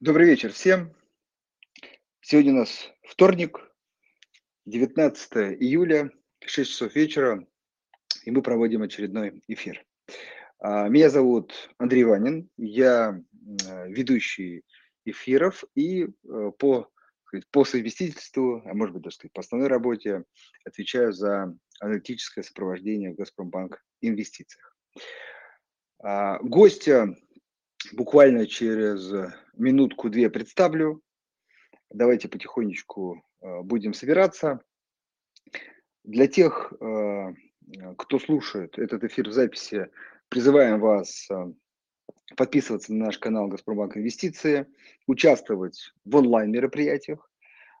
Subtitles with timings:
[0.00, 0.94] Добрый вечер всем.
[2.20, 3.58] Сегодня у нас вторник,
[4.64, 6.12] 19 июля,
[6.46, 7.44] 6 часов вечера,
[8.22, 9.84] и мы проводим очередной эфир.
[10.60, 13.20] А, меня зовут Андрей Ванин, я
[13.88, 14.62] ведущий
[15.04, 16.88] эфиров и э, по,
[17.50, 20.22] по совместительству, а может быть даже сказать, по основной работе
[20.64, 24.76] отвечаю за аналитическое сопровождение в Газпромбанк инвестициях.
[26.00, 27.16] А, гостя
[27.92, 29.12] буквально через
[29.54, 31.02] минутку-две представлю.
[31.90, 34.60] Давайте потихонечку э, будем собираться.
[36.04, 37.34] Для тех, э,
[37.96, 39.88] кто слушает этот эфир в записи,
[40.28, 41.52] призываем вас э,
[42.36, 44.66] подписываться на наш канал Газпромбанк Инвестиции,
[45.06, 47.30] участвовать в онлайн-мероприятиях.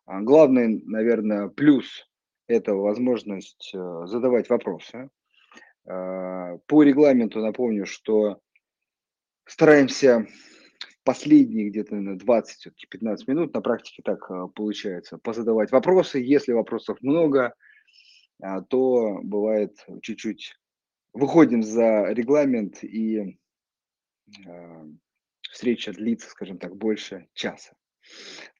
[0.06, 2.08] А главный, наверное, плюс–
[2.46, 5.10] это возможность задавать вопросы.
[5.84, 8.40] По регламенту напомню, что
[9.48, 10.26] стараемся
[11.04, 16.18] последние где-то на 20-15 минут, на практике так э, получается, позадавать вопросы.
[16.18, 17.54] Если вопросов много,
[18.40, 20.54] а, то бывает чуть-чуть
[21.14, 23.38] выходим за регламент и
[24.46, 24.84] э,
[25.50, 27.72] встреча длится, скажем так, больше часа.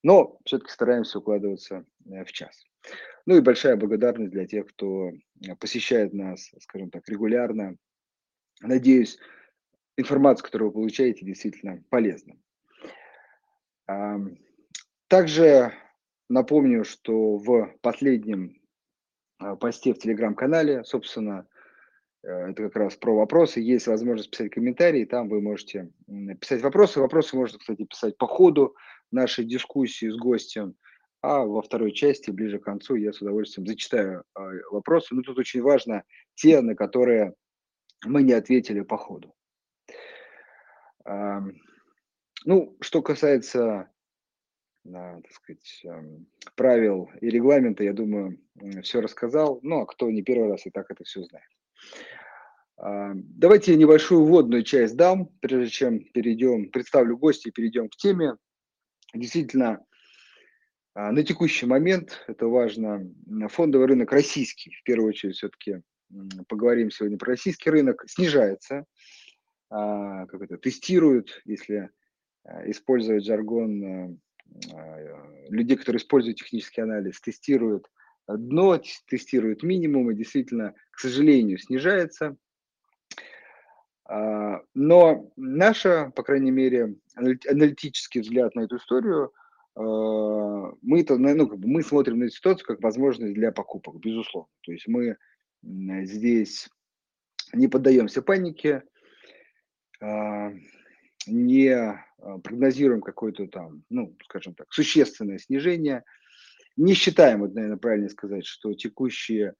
[0.02, 2.64] Но все-таки стараемся укладываться э, в час.
[3.26, 5.10] Ну и большая благодарность для тех, кто
[5.60, 7.76] посещает нас, скажем так, регулярно.
[8.62, 9.18] Надеюсь,
[9.98, 12.36] информация, которую вы получаете, действительно полезна.
[15.08, 15.72] Также
[16.28, 18.60] напомню, что в последнем
[19.38, 21.46] а, посте в телеграм-канале, собственно,
[22.22, 23.60] э, это как раз про вопросы.
[23.60, 25.90] Есть возможность писать комментарии, там вы можете
[26.40, 27.00] писать вопросы.
[27.00, 28.76] Вопросы можно, кстати, писать по ходу
[29.10, 30.74] нашей дискуссии с гостем.
[31.20, 35.14] А во второй части, ближе к концу, я с удовольствием зачитаю а, вопросы.
[35.14, 37.34] Но тут очень важно те, на которые
[38.04, 39.34] мы не ответили по ходу.
[42.44, 43.90] Ну, что касается,
[44.84, 45.84] так сказать,
[46.54, 48.38] правил и регламента, я думаю,
[48.82, 49.60] все рассказал.
[49.62, 51.48] Ну, а кто не первый раз и так это все знает.
[53.14, 58.36] Давайте я небольшую вводную часть дам, прежде чем перейдем, представлю гостя и перейдем к теме.
[59.14, 59.84] Действительно,
[60.94, 63.08] а, на текущий момент, это важно,
[63.50, 65.80] фондовый рынок российский, в первую очередь все-таки
[66.48, 68.84] поговорим сегодня про российский рынок, снижается.
[69.70, 71.90] А, как это, тестируют, если
[72.44, 74.18] а, использовать жаргон
[74.72, 77.90] а, людей, которые используют технический анализ, тестируют
[78.26, 82.36] дно, тестируют минимум, и действительно, к сожалению, снижается.
[84.10, 89.32] Но наша, по крайней мере, аналитический взгляд на эту историю,
[89.74, 94.50] мы, -то, ну, как бы мы смотрим на эту ситуацию как возможность для покупок, безусловно.
[94.62, 95.16] То есть мы
[95.62, 96.68] здесь
[97.54, 98.82] не поддаемся панике,
[101.26, 106.04] не а, прогнозируем какое-то там, ну, скажем так, существенное снижение.
[106.76, 109.54] Не считаем, вот, наверное, правильно сказать, что текущие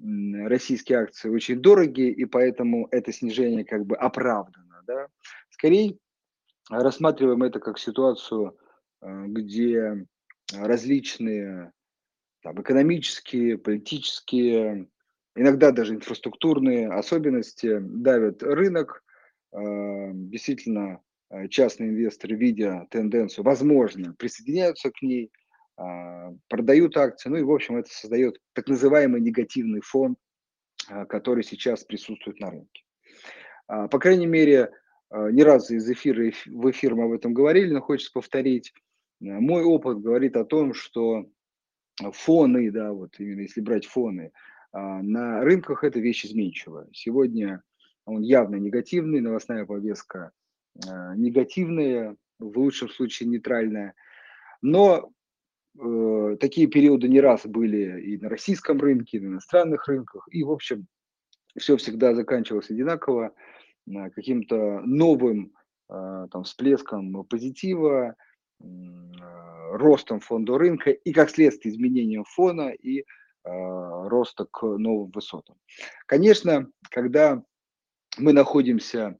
[0.00, 4.82] российские акции очень дорогие, и поэтому это снижение как бы оправдано.
[4.86, 5.08] Да?
[5.50, 5.98] Скорее
[6.70, 8.56] рассматриваем это как ситуацию,
[9.00, 10.06] а, где
[10.52, 11.72] различные
[12.42, 14.88] там, экономические, политические,
[15.34, 19.02] иногда даже инфраструктурные особенности давят рынок,
[19.52, 21.00] действительно
[21.30, 25.30] э, частные инвесторы, видя тенденцию, возможно, присоединяются к ней,
[25.78, 30.16] а, продают акции, ну и, в общем, это создает так называемый негативный фон,
[30.88, 32.82] а, который сейчас присутствует на рынке.
[33.68, 34.72] А, по крайней мере,
[35.10, 38.74] не раз из эфира в эфир мы об этом говорили, но хочется повторить.
[39.20, 41.30] Мой опыт говорит о том, что
[42.12, 44.32] фоны, да, вот именно если брать фоны,
[44.74, 46.88] на рынках это вещь изменчивая.
[46.92, 47.62] Сегодня
[48.08, 50.32] он явно негативный, новостная повестка
[50.74, 53.94] э, негативная, в лучшем случае нейтральная.
[54.62, 55.10] Но
[55.78, 60.42] э, такие периоды не раз были и на российском рынке, и на иностранных рынках, и,
[60.42, 60.86] в общем,
[61.56, 63.32] все всегда заканчивалось одинаково,
[63.86, 65.52] э, каким-то новым
[65.90, 68.14] э, там, всплеском позитива,
[68.60, 68.64] э,
[69.72, 73.04] ростом фонда рынка и, как следствие, изменением фона и э,
[73.44, 75.56] роста к новым высотам.
[76.06, 77.42] Конечно, когда
[78.18, 79.18] мы находимся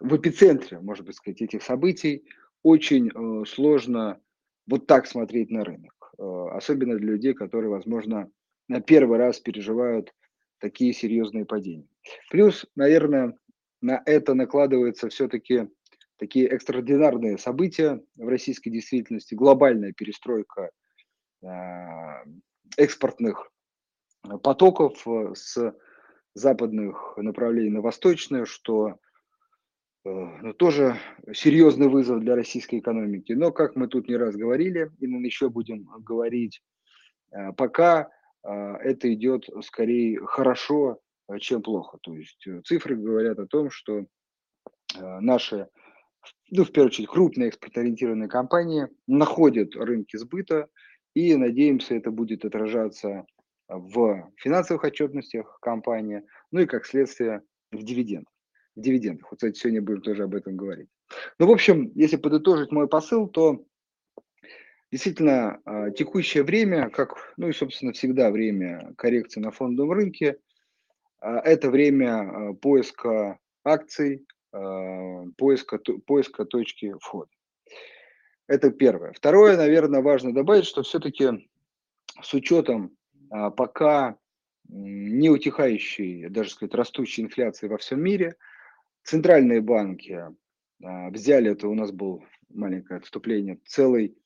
[0.00, 2.24] в эпицентре, может быть сказать, этих событий,
[2.62, 4.20] очень э, сложно
[4.66, 6.12] вот так смотреть на рынок.
[6.18, 8.30] Э, особенно для людей, которые, возможно,
[8.68, 10.12] на первый раз переживают
[10.58, 11.88] такие серьезные падения.
[12.30, 13.36] Плюс, наверное,
[13.80, 15.68] на это накладываются все-таки
[16.16, 20.70] такие экстраординарные события в российской действительности, глобальная перестройка
[21.42, 21.48] э,
[22.76, 23.50] экспортных
[24.42, 25.74] потоков с
[26.38, 28.98] западных направлений на восточное, что
[30.04, 30.96] ну, тоже
[31.32, 33.32] серьезный вызов для российской экономики.
[33.32, 36.62] Но, как мы тут не раз говорили, и мы еще будем говорить,
[37.56, 38.10] пока
[38.42, 41.00] это идет скорее хорошо,
[41.40, 41.98] чем плохо.
[42.00, 44.06] То есть цифры говорят о том, что
[44.98, 45.68] наши
[46.50, 50.68] ну, в первую очередь, крупные экспортоориентированные компании находят рынки сбыта,
[51.14, 53.26] и, надеемся, это будет отражаться
[53.68, 58.32] в финансовых отчетностях компании, ну и, как следствие, в дивидендах.
[58.74, 59.30] В дивидендах.
[59.30, 60.88] Вот, кстати, сегодня будем тоже об этом говорить.
[61.38, 63.64] Ну, в общем, если подытожить мой посыл, то
[64.90, 70.38] действительно а, текущее время, как, ну и, собственно, всегда время коррекции на фондовом рынке,
[71.20, 74.26] а, это время а, поиска акций,
[75.36, 77.28] поиска, поиска точки входа.
[78.46, 79.12] Это первое.
[79.12, 81.46] Второе, наверное, важно добавить, что все-таки
[82.22, 82.96] с учетом
[83.30, 84.16] пока
[84.68, 88.36] не утихающей, даже сказать, растущей инфляции во всем мире,
[89.02, 90.26] центральные банки
[90.82, 94.16] а, взяли, это у нас был маленькое отступление, целый,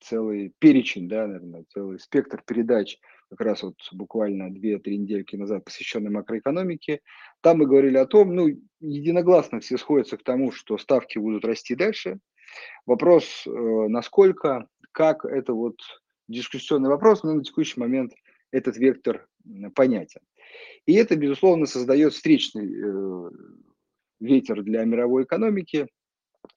[0.00, 2.98] целый перечень, да, наверное, целый спектр передач
[3.30, 7.00] как раз вот буквально 2-3 недельки назад, посвященной макроэкономике.
[7.40, 8.48] Там мы говорили о том, ну,
[8.80, 12.18] единогласно все сходятся к тому, что ставки будут расти дальше.
[12.86, 15.76] Вопрос, э, насколько, как, это вот
[16.28, 18.12] дискуссионный вопрос, но на текущий момент
[18.50, 19.26] этот вектор
[19.74, 20.20] понятен.
[20.86, 23.30] И это, безусловно, создает встречный э,
[24.20, 25.88] ветер для мировой экономики,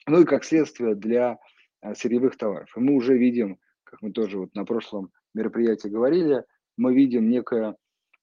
[0.08, 1.38] ну и как следствие для
[1.82, 2.72] э, сырьевых товаров.
[2.76, 6.44] И мы уже видим, как мы тоже вот на прошлом мероприятии говорили,
[6.78, 7.76] мы видим некое,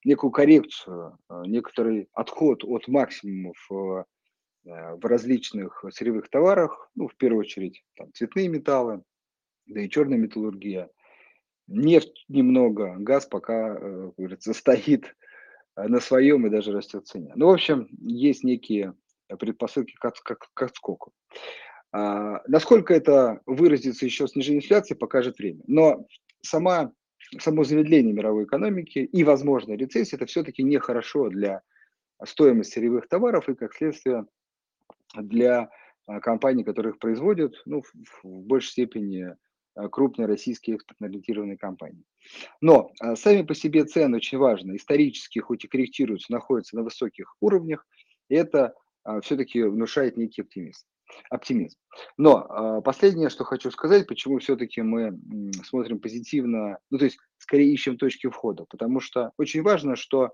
[0.05, 4.07] некую коррекцию, э, некоторый отход от максимумов в
[5.03, 9.03] различных сырьевых товарах, ну, в первую очередь, там, цветные металлы,
[9.67, 10.91] да и черная металлургия.
[11.69, 15.15] Нефть немного, газ пока, как говорится, стоит
[15.77, 17.33] на своем и даже растет в цене.
[17.37, 18.95] Ну, в общем, есть некие
[19.39, 21.13] предпосылки к, к, к отскоку.
[21.93, 25.63] А, насколько это выразится еще снижение инфляции, покажет время.
[25.67, 26.07] Но
[26.43, 26.93] сама
[27.41, 31.63] само замедление мировой экономики и, возможно, рецессия, это все-таки нехорошо для
[32.25, 34.27] стоимости сырьевых товаров и, как следствие,
[35.15, 35.71] для
[36.07, 39.37] а, компаний, которые их производят, ну, в, большей степени
[39.91, 42.05] крупные российские экспортно-ориентированные компании.
[42.61, 47.35] Но а, сами по себе цены очень важны, исторически хоть и корректируются, находятся на высоких
[47.41, 47.87] уровнях,
[48.29, 48.75] и это
[49.23, 50.85] все-таки внушает некий оптимизм
[51.31, 51.77] оптимизм.
[52.17, 55.19] Но э, последнее, что хочу сказать, почему все-таки мы
[55.65, 60.31] смотрим позитивно, ну то есть скорее ищем точки входа, потому что очень важно, что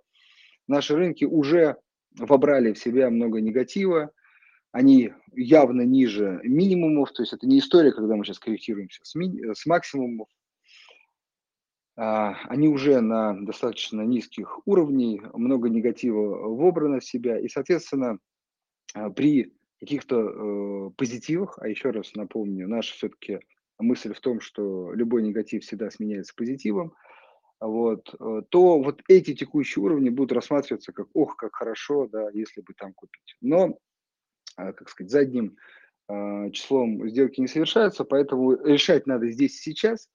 [0.66, 1.76] наши рынки уже
[2.18, 4.10] вобрали в себя много негатива,
[4.74, 9.54] они явно ниже минимумов, то есть это не история, когда мы сейчас корректируемся с, ми-
[9.54, 10.26] с максимумов,
[11.96, 18.18] а, они уже на достаточно низких уровнях, много негатива вобрано в себя, и, соответственно,
[18.94, 23.40] а, при каких-то э, позитивах, а еще раз напомню, наша все-таки
[23.78, 26.94] мысль в том, что любой негатив всегда сменяется позитивом,
[27.60, 32.62] вот, э, то вот эти текущие уровни будут рассматриваться как, ох, как хорошо, да, если
[32.62, 33.36] бы там купить.
[33.40, 33.74] Но, э,
[34.56, 35.56] как сказать, задним
[36.08, 40.08] э, числом сделки не совершаются, поэтому решать надо здесь и сейчас.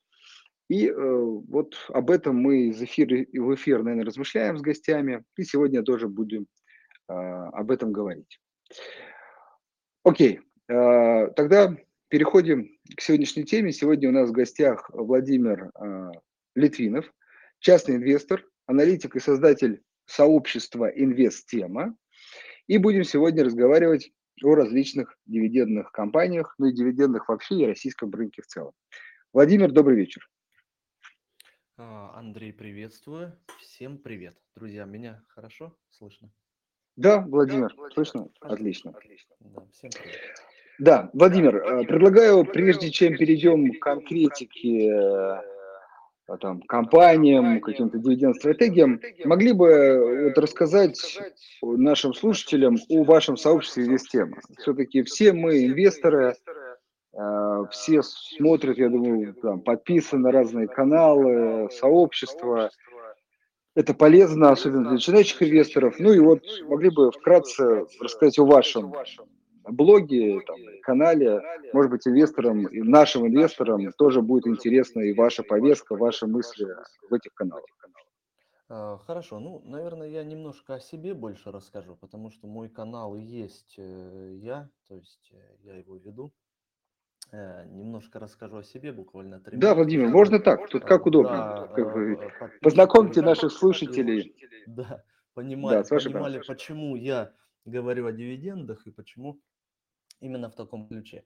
[0.69, 5.43] И э, вот об этом мы из эфира в эфир, наверное, размышляем с гостями, и
[5.43, 6.47] сегодня тоже будем
[7.07, 8.39] э, об этом говорить.
[10.03, 11.75] Окей, тогда
[12.07, 13.71] переходим к сегодняшней теме.
[13.71, 15.71] Сегодня у нас в гостях Владимир
[16.55, 17.11] Литвинов,
[17.59, 21.95] частный инвестор, аналитик и создатель сообщества Инвесттема.
[22.67, 24.11] И будем сегодня разговаривать
[24.43, 28.73] о различных дивидендных компаниях, ну и дивидендных вообще и российском рынке в целом.
[29.33, 30.27] Владимир, добрый вечер.
[31.77, 33.37] А, Андрей, приветствую.
[33.59, 34.37] Всем привет.
[34.55, 36.31] Друзья, меня хорошо слышно?
[36.95, 38.29] Да, Владимир, да, слышно?
[38.41, 38.91] Отлично.
[38.91, 39.35] Отлично.
[39.39, 40.19] Да, всем привет.
[40.79, 45.41] Да, Владимир, да, Владимир предлагаю, прежде чем перейдем к конкретике э,
[46.37, 51.19] там, компаниям, каким-то дивиденд-стратегиям, могли бы вот рассказать
[51.61, 54.37] нашим слушателям о вашем сообществе инвестема.
[54.57, 56.35] Все-таки все мы инвесторы,
[57.13, 62.69] э, все смотрят, я думаю, там, подписаны на разные каналы, сообщества,
[63.75, 65.95] это полезно, особенно для начинающих инвесторов.
[65.99, 68.93] Ну и вот могли бы вкратце рассказать о вашем
[69.63, 71.41] блоге, там, канале,
[71.73, 76.67] может быть, инвесторам, нашим инвесторам тоже будет интересна и ваша повестка, ваши мысли
[77.09, 77.65] в этих каналах.
[78.71, 83.21] А, хорошо, ну, наверное, я немножко о себе больше расскажу, потому что мой канал и
[83.21, 86.31] есть э, я, то есть э, я его веду.
[87.31, 91.31] Э, немножко расскажу о себе, буквально три Да, Владимир, можно так, тут как удобно.
[91.31, 92.31] Да, как вы...
[92.61, 94.35] Познакомьте наших слушателей.
[94.67, 97.33] Да, понимали, да, понимали почему я
[97.65, 99.41] говорю о дивидендах и почему
[100.19, 101.23] именно в таком ключе.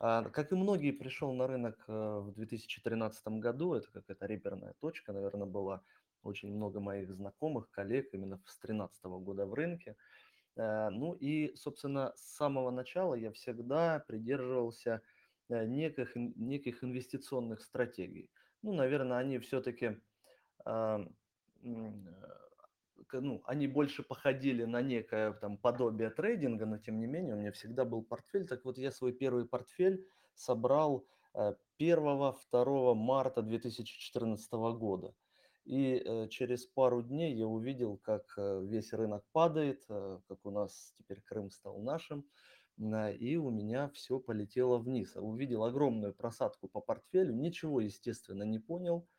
[0.00, 5.12] А, как и многие, пришел на рынок э, в 2013 году, это какая-то реперная точка,
[5.12, 5.82] наверное, была
[6.22, 9.96] очень много моих знакомых, коллег именно с 2013 года в рынке.
[10.56, 15.00] Э, ну и, собственно, с самого начала я всегда придерживался
[15.48, 18.30] э, неких, неких инвестиционных стратегий.
[18.62, 20.00] Ну, наверное, они все-таки
[23.12, 27.52] ну, они больше походили на некое там подобие трейдинга, но тем не менее у меня
[27.52, 28.46] всегда был портфель.
[28.46, 35.14] Так вот, я свой первый портфель собрал 1-2 э, марта 2014 года.
[35.64, 40.94] И э, через пару дней я увидел, как э, весь рынок падает, как у нас
[40.98, 42.24] теперь Крым стал нашим,
[42.76, 45.14] и у меня все полетело вниз.
[45.14, 49.06] Увидел огромную просадку по портфелю, ничего, естественно, не понял–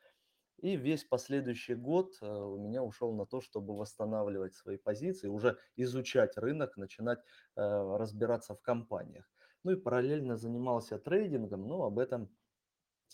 [0.58, 5.58] и весь последующий год э, у меня ушел на то, чтобы восстанавливать свои позиции, уже
[5.76, 7.20] изучать рынок, начинать
[7.56, 9.30] э, разбираться в компаниях.
[9.64, 12.30] Ну и параллельно занимался трейдингом, но об этом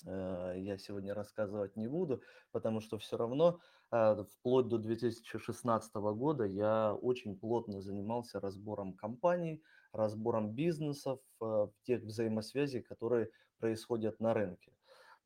[0.05, 2.21] э, я сегодня рассказывать не буду,
[2.51, 3.59] потому что все равно
[3.91, 11.19] вплоть до 2016 года я очень плотно занимался разбором компаний, разбором бизнесов,
[11.83, 14.71] тех взаимосвязей, которые происходят на рынке.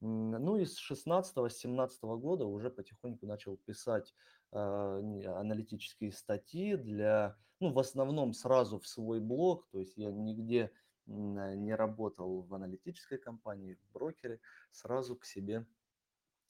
[0.02, 4.14] Ну и с 16-17 года уже потихоньку начал писать
[4.52, 10.72] э, аналитические статьи для, ну, в основном сразу в свой блог, то есть я нигде
[11.08, 14.40] не работал в аналитической компании, в брокере,
[14.72, 15.66] сразу к себе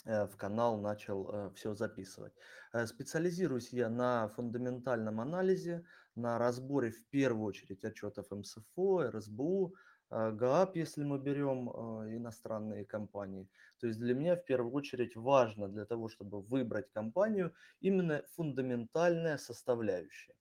[0.06, 2.34] Э, в канал начал э, все записывать.
[2.74, 5.84] Э, специализируюсь я на фундаментальном анализе,
[6.16, 9.76] на разборе в первую очередь отчетов МСФО, РСБУ,
[10.10, 11.70] ГААП, если мы берем
[12.16, 13.50] иностранные компании.
[13.80, 19.38] То есть для меня в первую очередь важно для того, чтобы выбрать компанию, именно фундаментальная
[19.38, 20.36] составляющая.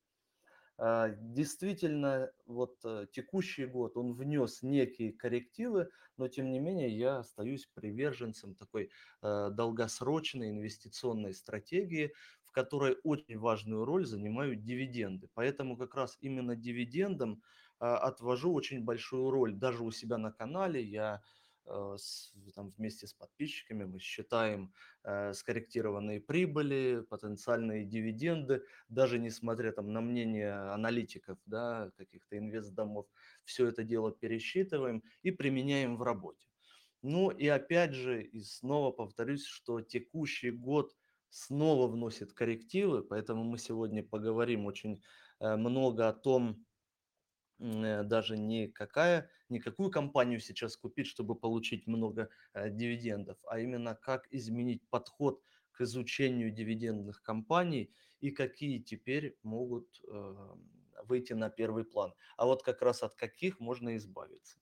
[0.76, 7.18] А, действительно, вот э, текущий год, он внес некие коррективы, но тем не менее я
[7.18, 8.90] остаюсь приверженцем такой
[9.22, 12.12] э, долгосрочной инвестиционной стратегии,
[12.44, 15.28] в которой очень важную роль занимают дивиденды.
[15.34, 17.44] Поэтому как раз именно дивидендам а,
[17.84, 19.54] отвожу очень большую роль.
[19.54, 21.22] Даже у себя на канале я
[21.66, 24.72] Э, с, там, вместе с подписчиками мы считаем
[25.02, 33.06] э, скорректированные прибыли, потенциальные дивиденды, даже несмотря там, на мнение аналитиков, да, каких-то инвестдомов,
[33.44, 36.46] все это дело пересчитываем и применяем в работе.
[37.02, 40.94] Ну и опять же, и снова повторюсь, что текущий год
[41.30, 45.02] снова вносит коррективы, поэтому мы сегодня поговорим очень
[45.40, 46.66] э, много о том,
[47.58, 53.94] даже не какая, не какую компанию сейчас купить, чтобы получить много э, дивидендов, а именно
[53.94, 55.42] как изменить подход
[55.72, 60.54] к изучению дивидендных компаний и какие теперь могут э,
[61.04, 62.14] выйти на первый план.
[62.36, 64.58] А вот как раз от каких можно избавиться.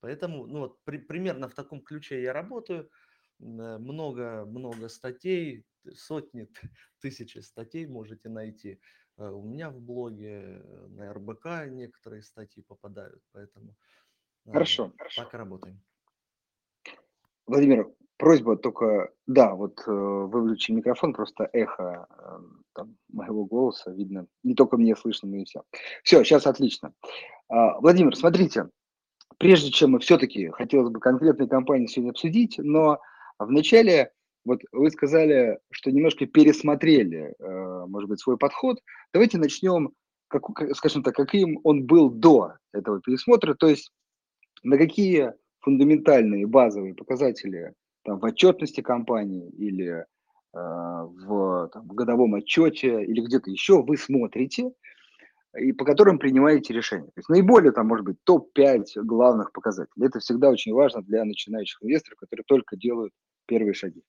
[0.00, 2.90] Поэтому ну, вот, при, примерно в таком ключе я работаю.
[3.38, 6.48] Много-много статей, сотни,
[7.00, 8.80] тысячи статей можете найти.
[9.20, 13.76] Э, у меня в блоге э, на РБК некоторые статьи попадают, поэтому
[14.46, 14.92] э, Хорошо.
[15.16, 15.80] так и работаем.
[17.46, 22.06] Владимир, просьба только, да, вот э, выключи микрофон, просто эхо
[22.74, 24.26] там, моего голоса видно.
[24.42, 25.64] Не только мне слышно, но и все.
[26.02, 26.94] Все, сейчас отлично.
[27.50, 28.70] Э, Владимир, смотрите,
[29.38, 33.00] прежде чем мы все-таки хотелось бы конкретные компании сегодня обсудить, но
[33.38, 34.12] вначале
[34.44, 38.78] вот вы сказали, что немножко пересмотрели, э, может быть, свой подход.
[39.12, 39.92] Давайте начнем,
[40.28, 40.42] как,
[40.74, 43.90] скажем так, каким он был до этого пересмотра, то есть
[44.62, 50.04] на какие фундаментальные базовые показатели там, в отчетности компании или э,
[50.54, 54.72] в, там, в годовом отчете или где-то еще вы смотрите
[55.58, 57.06] и по которым принимаете решения.
[57.06, 60.06] То есть наиболее там может быть топ-5 главных показателей.
[60.06, 63.12] Это всегда очень важно для начинающих инвесторов, которые только делают
[63.46, 64.02] первые шаги.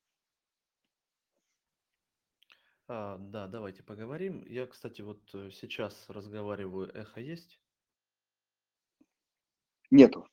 [2.94, 4.44] А, да, давайте поговорим.
[4.50, 7.58] Я, кстати, вот э, сейчас разговариваю, эхо есть?
[9.90, 10.28] Нету.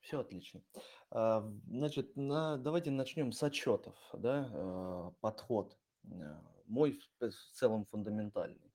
[0.00, 0.64] Все отлично.
[1.12, 5.78] А, значит, на, давайте начнем с отчетов, да, а, подход.
[6.10, 8.74] А, мой в, в целом фундаментальный.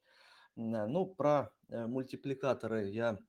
[0.56, 3.20] Ну, про э, мультипликаторы я,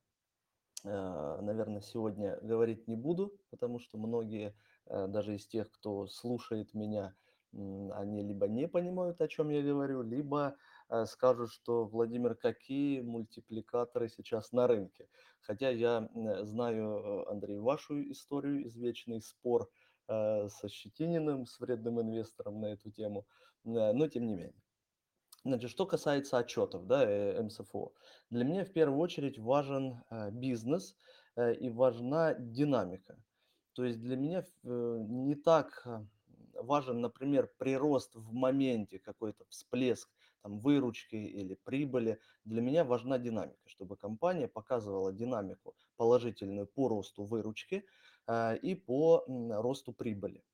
[0.85, 7.17] наверное, сегодня говорить не буду, потому что многие, даже из тех, кто слушает меня,
[7.95, 10.57] они либо не понимают, о чем я говорю, либо
[10.89, 15.09] э, скажут, что Владимир, какие мультипликаторы сейчас на рынке.
[15.41, 16.09] Хотя я
[16.43, 19.71] знаю, э, Андрей, вашу историю, извечный спор
[20.09, 23.27] э, со Щетининым, с вредным инвестором на эту тему,
[23.65, 24.63] но тем не менее.
[25.45, 27.07] Значит, что касается отчетов, да,
[27.43, 27.93] МСФО.
[28.31, 30.97] Для меня в первую очередь важен бизнес
[31.37, 33.17] и важна динамика.
[33.75, 35.87] То есть для меня не так
[36.63, 40.09] важен, например, прирост в моменте, какой-то всплеск
[40.43, 42.21] там, выручки или прибыли.
[42.45, 47.85] Для меня важна динамика, чтобы компания показывала динамику положительную по росту выручки
[48.29, 50.45] э, и по росту прибыли.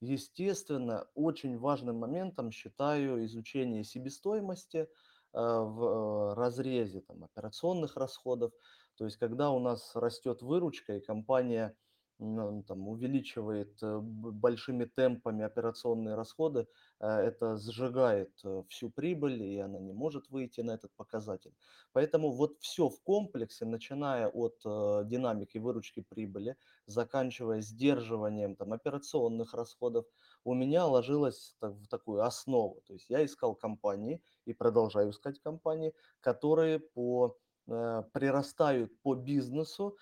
[0.00, 4.88] Естественно, очень важным моментом считаю изучение себестоимости э,
[5.32, 8.52] в э, разрезе там, операционных расходов.
[8.96, 11.74] То есть, когда у нас растет выручка и компания
[12.20, 16.66] там, увеличивает э, большими темпами операционные расходы,
[17.00, 21.54] э, это сжигает э, всю прибыль, и она не может выйти на этот показатель.
[21.92, 29.54] Поэтому вот все в комплексе, начиная от э, динамики выручки прибыли, заканчивая сдерживанием там, операционных
[29.54, 30.04] расходов,
[30.44, 32.82] у меня ложилось в такую основу.
[32.86, 39.96] То есть я искал компании и продолжаю искать компании, которые по, прирастают по бизнесу,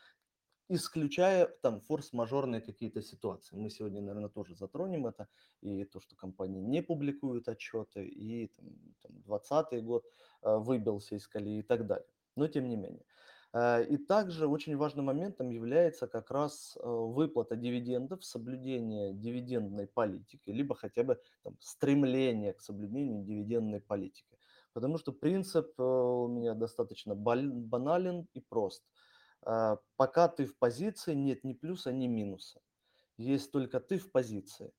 [0.68, 3.56] исключая там форс-мажорные какие-то ситуации.
[3.56, 5.28] Мы сегодня, наверное, тоже затронем это,
[5.60, 8.66] и то, что компании не публикуют отчеты, и там,
[9.02, 10.04] там 20 год
[10.42, 12.06] э, выбился из колеи и так далее.
[12.36, 13.04] Но тем не менее.
[13.54, 20.50] Э, И также очень важным моментом является как раз э, выплата дивидендов, соблюдение дивидендной политики,
[20.50, 24.38] либо хотя бы там, стремление к соблюдению дивидендной политики.
[24.74, 28.84] Потому что принцип у меня достаточно банален и прост.
[29.46, 32.60] Э, Пока ты в позиции, нет ни плюса, ни минуса.
[33.16, 34.72] Есть только ты в позиции.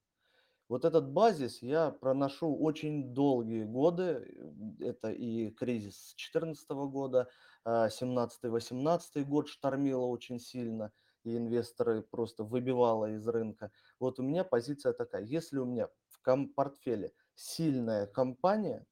[0.70, 4.32] Вот этот базис я проношу очень долгие годы.
[4.80, 7.28] Это и кризис 2014 года,
[7.66, 10.92] 17-18 год штормило очень сильно,
[11.24, 13.72] и инвесторы просто выбивало из рынка.
[14.00, 15.24] Вот у меня позиция такая.
[15.24, 18.86] Если у меня в портфеле сильная компания,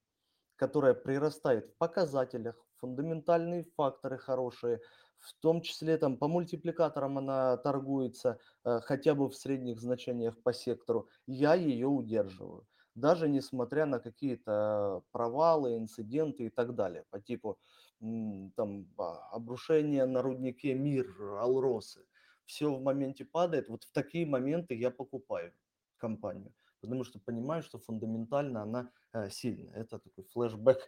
[0.56, 4.80] которая прирастает в показателях, фундаментальные факторы хорошие,
[5.18, 10.52] в том числе там по мультипликаторам она торгуется э, хотя бы в средних значениях по
[10.52, 12.66] сектору, я ее удерживаю.
[12.94, 17.58] Даже несмотря на какие-то провалы, инциденты и так далее, по типу
[18.00, 21.06] там а, обрушения на руднике Мир,
[21.40, 22.04] Алросы.
[22.44, 23.68] Все в моменте падает.
[23.68, 25.52] Вот в такие моменты я покупаю
[25.96, 29.70] компанию, потому что понимаю, что фундаментально она э, сильно.
[29.72, 30.78] Это такой флешбэк,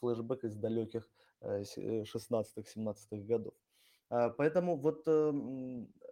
[0.00, 1.08] флешбэк из далеких
[1.40, 3.54] э, се- э, 16-17 годов.
[4.10, 5.32] А, Поэтому вот э,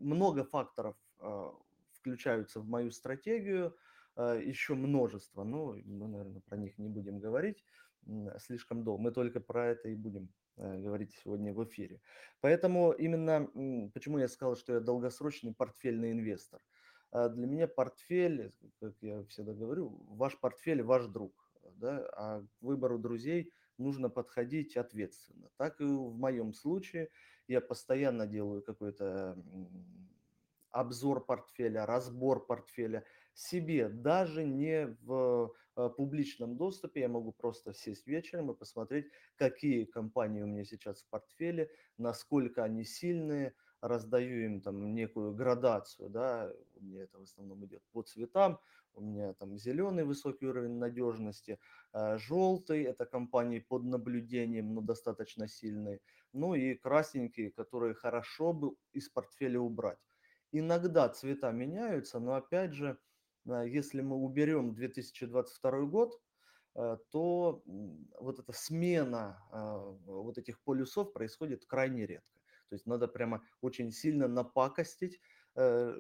[0.01, 1.53] много факторов а,
[1.93, 3.77] включаются в мою стратегию,
[4.15, 7.65] еще множество, но мы, наверное, про них не будем говорить
[8.41, 9.03] слишком долго.
[9.03, 10.29] Мы только про это и будем
[10.59, 11.99] э, говорить сегодня в эфире.
[12.43, 13.49] Поэтому именно
[13.95, 16.61] почему я сказал, что я долгосрочный портфельный инвестор.
[17.11, 21.33] Для меня портфель, как я всегда говорю, ваш портфель ваш друг,
[21.77, 25.51] да, а к выбору друзей нужно подходить ответственно.
[25.57, 27.09] Так и в моем случае
[27.49, 29.37] я постоянно делаю какой-то
[30.71, 37.01] обзор портфеля, разбор портфеля себе, даже не в э, публичном доступе.
[37.01, 42.65] Я могу просто сесть вечером и посмотреть, какие компании у меня сейчас в портфеле, насколько
[42.65, 48.03] они сильные, раздаю им там некую градацию, да, у меня это в основном идет по
[48.03, 48.61] цветам,
[48.95, 51.59] у меня там зеленый высокий уровень надежности,
[51.93, 56.01] желтый это компании под наблюдением, но достаточно сильные,
[56.33, 59.99] ну и красненькие, которые хорошо бы из портфеля убрать.
[60.53, 62.99] Иногда цвета меняются, но опять же,
[63.49, 66.21] а, если мы уберем 2022 год,
[66.75, 67.63] э, то
[68.21, 72.41] вот эта смена а, вот этих полюсов происходит крайне редко.
[72.69, 75.21] То есть надо прямо очень сильно напакостить
[75.57, 75.99] э,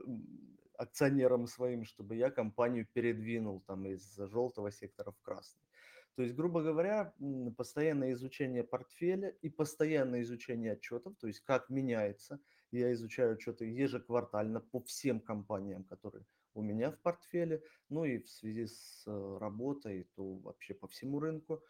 [0.82, 5.62] акционерам своим, чтобы я компанию передвинул там из желтого сектора в красный.
[6.16, 7.14] То есть, грубо говоря,
[7.56, 12.38] постоянное изучение портфеля и постоянное изучение отчетов, то есть как меняется.
[12.70, 18.28] Я изучаю отчеты ежеквартально по всем компаниям, которые у меня в портфеле, ну и в
[18.28, 21.62] связи с э, работой, то вообще по всему рынку.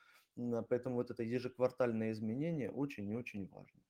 [0.68, 3.81] Поэтому вот это ежеквартальное изменение очень и очень важно.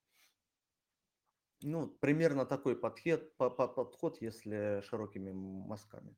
[1.63, 6.15] Ну, примерно такой подход, по- по- подход, если широкими мазками.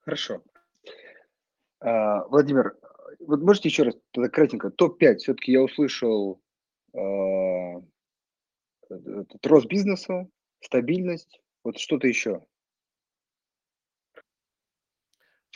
[0.00, 0.42] Хорошо.
[1.80, 2.78] А, Владимир,
[3.20, 6.42] вот можете еще раз тогда кратенько, топ-5, все-таки я услышал
[8.88, 10.28] этот рост бизнеса,
[10.60, 12.46] стабильность, вот что-то еще.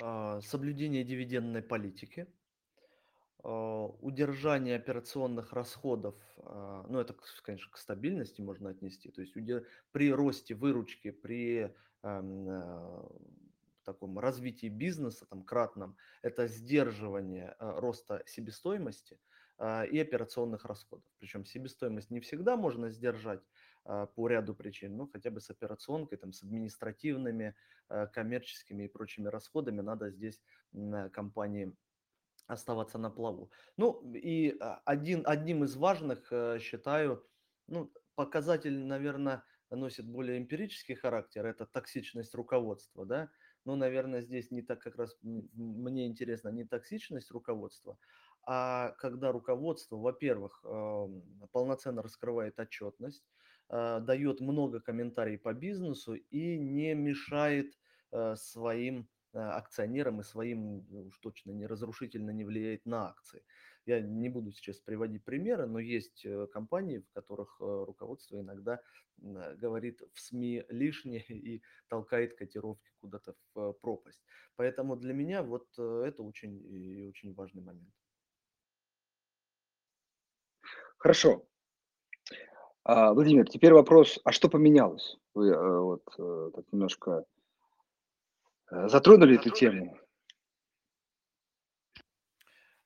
[0.01, 2.27] А, Соблюдение дивидендной политики,
[3.43, 9.35] удержание операционных расходов, а, ну это, конечно, к стабильности можно отнести, то есть
[9.91, 13.09] при росте выручки, при ам, а,
[13.85, 19.19] таком развитии бизнеса, там, кратном, это сдерживание роста себестоимости
[19.61, 21.05] и операционных расходов.
[21.19, 23.43] Причем себестоимость не всегда можно сдержать
[23.83, 27.57] по ряду причин, но хотя бы с операционкой, там, с административными,
[28.13, 30.41] коммерческими и прочими расходами надо здесь
[31.13, 31.77] компании
[32.47, 33.51] оставаться на плаву.
[33.77, 37.25] Ну и а, один, одним из важных э, считаю,
[37.67, 43.31] ну, показатель, наверное, носит более эмпирический характер, это токсичность руководства, да.
[43.65, 47.97] Ну, наверное, здесь не так как раз мне интересно не токсичность руководства,
[48.45, 53.25] а когда руководство, во-первых, эм, полноценно раскрывает отчетность,
[53.71, 57.79] э, дает много комментариев по бизнесу и не мешает
[58.11, 63.43] э, своим акционерам и своим ну, уж точно не разрушительно не влияет на акции.
[63.87, 68.81] Я не буду сейчас приводить примеры, но есть компании, в которых руководство иногда
[69.17, 74.23] говорит в СМИ лишнее и толкает котировки куда-то в пропасть.
[74.57, 77.93] Поэтому для меня вот это очень и очень важный момент.
[81.03, 81.45] Хорошо.
[82.85, 85.17] А, Владимир, теперь вопрос, а что поменялось?
[85.35, 87.25] Вы э, вот э, так немножко э,
[88.89, 89.99] затронули эту тему.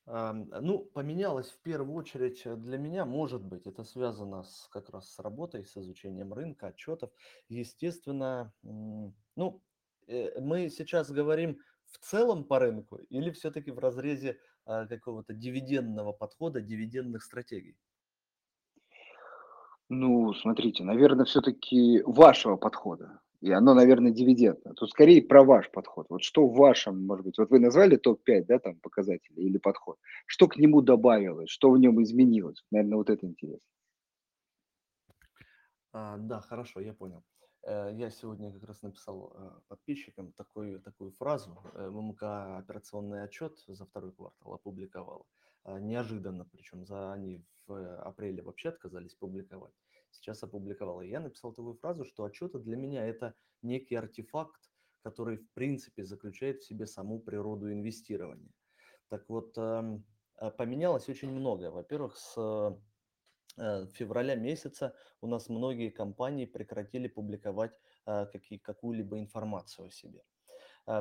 [0.07, 5.19] Ну, поменялось в первую очередь для меня, может быть, это связано с, как раз с
[5.19, 7.11] работой, с изучением рынка, отчетов.
[7.49, 9.63] Естественно, ну,
[10.07, 16.61] мы сейчас говорим в целом по рынку или все-таки в разрезе а, какого-то дивидендного подхода,
[16.61, 17.77] дивидендных стратегий?
[19.89, 23.21] Ну, смотрите, наверное, все-таки вашего подхода.
[23.47, 24.75] И оно, наверное, дивидендно.
[24.75, 26.07] Тут скорее про ваш подход.
[26.09, 29.99] Вот что в вашем, может быть, вот вы назвали топ-5, да, там, показателей или подход.
[30.27, 32.65] Что к нему добавилось, что в нем изменилось?
[32.73, 33.69] Наверное, вот это интересно.
[35.93, 37.23] А, да, хорошо, я понял.
[37.63, 41.57] Э, я сегодня как раз написал э, подписчикам такую, такую фразу.
[41.75, 42.25] Э, ММК
[42.59, 45.25] операционный отчет за второй квартал опубликовал.
[45.65, 49.75] Неожиданно, причем за они в апреле вообще отказались публиковать.
[50.17, 51.03] Сейчас опубликовал.
[51.03, 54.71] И я написал такую фразу, что отчеты для меня это некий артефакт,
[55.03, 58.51] который в принципе заключает в себе саму природу инвестирования.
[59.09, 60.05] Так вот, эм,
[60.59, 61.71] поменялось очень многое.
[61.71, 62.37] Во-первых, с
[63.59, 67.73] Э, февраля месяца у нас многие компании прекратили публиковать
[68.07, 70.23] э, какие, какую-либо информацию о себе.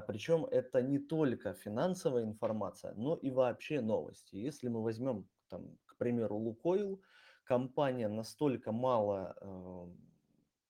[0.08, 4.36] Причем это не только финансовая информация, но и вообще новости.
[4.36, 7.04] Если мы возьмем, там, к примеру, Лукойл,
[7.46, 9.88] компания настолько мало э,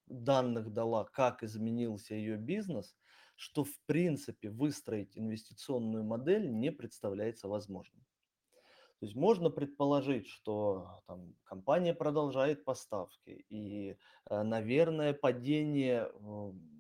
[0.07, 2.95] данных дала, как изменился ее бизнес,
[3.35, 8.05] что в принципе выстроить инвестиционную модель не представляется возможным.
[8.99, 13.97] То есть можно предположить, что там, компания продолжает поставки, и,
[14.29, 16.09] э, наверное, падение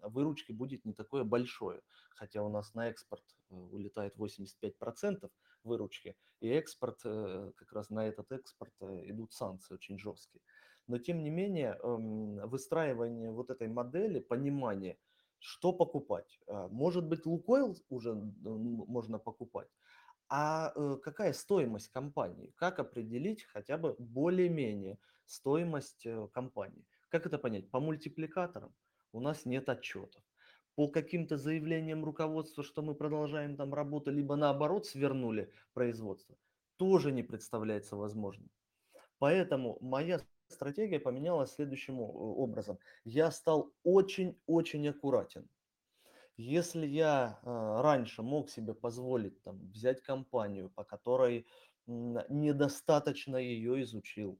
[0.01, 1.81] выручки будет не такое большое,
[2.15, 5.29] хотя у нас на экспорт э, улетает 85%
[5.65, 10.41] выручки, и экспорт, э, как раз на этот экспорт идут санкции очень жесткие.
[10.87, 14.97] Но тем не менее, эм, выстраивание вот этой модели, понимание,
[15.39, 16.39] что покупать.
[16.47, 19.67] Может быть, Лукойл уже можно покупать,
[20.27, 22.51] а э, какая стоимость компании?
[22.55, 26.85] Как определить хотя бы более-менее стоимость э, компании?
[27.09, 27.69] Как это понять?
[27.69, 28.73] По мультипликаторам
[29.11, 30.23] у нас нет отчетов.
[30.75, 36.37] По каким-то заявлениям руководства, что мы продолжаем там работу, либо наоборот свернули производство,
[36.77, 38.49] тоже не представляется возможным.
[39.19, 42.77] Поэтому моя стратегия поменялась следующим образом.
[43.05, 45.49] Я стал очень-очень аккуратен
[46.37, 51.47] если я э, раньше мог себе позволить там, взять компанию, по которой
[51.87, 54.39] недостаточно ее изучил,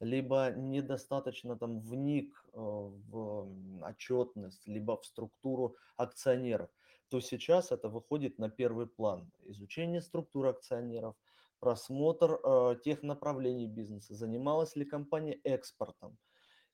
[0.00, 3.48] либо недостаточно там вник э, в
[3.82, 6.70] отчетность, либо в структуру акционеров,
[7.08, 9.30] то сейчас это выходит на первый план.
[9.44, 11.14] Изучение структуры акционеров,
[11.60, 16.18] просмотр э, тех направлений бизнеса, занималась ли компания экспортом,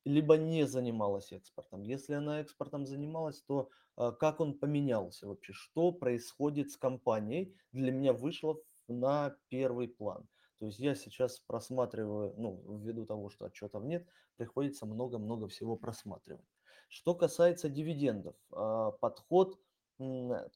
[0.05, 1.83] либо не занималась экспортом.
[1.83, 7.93] Если она экспортом занималась, то а, как он поменялся вообще, что происходит с компанией, для
[7.93, 8.59] меня вышло
[8.89, 10.27] на первый план.
[10.63, 16.47] То есть я сейчас просматриваю, ну, ввиду того, что отчетов нет, приходится много-много всего просматривать.
[16.89, 19.59] Что касается дивидендов, а, подход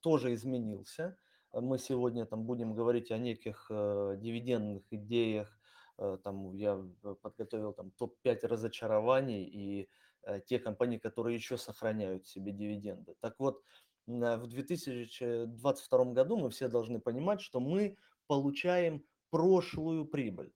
[0.03, 1.19] тоже изменился.
[1.53, 5.59] Мы сегодня там будем говорить о неких э, дивидендных идеях.
[5.99, 6.85] Э, там я
[7.23, 9.89] подготовил там топ-5 разочарований и
[10.27, 13.15] Э, те компании, которые еще сохраняют себе дивиденды.
[13.21, 13.63] Так вот,
[14.07, 20.53] в 2022 году мы все должны понимать, что мы получаем прошлую прибыль.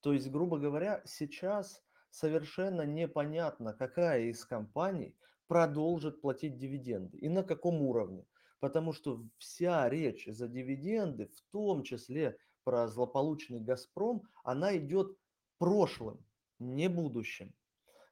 [0.00, 7.42] То есть, грубо говоря, сейчас совершенно непонятно, какая из компаний продолжит платить дивиденды и на
[7.42, 8.26] каком уровне.
[8.60, 15.16] Потому что вся речь за дивиденды, в том числе про злополучный «Газпром», она идет
[15.58, 16.24] прошлым,
[16.58, 17.54] не будущим.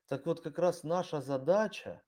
[0.08, 2.02] Так вот, как раз наша задача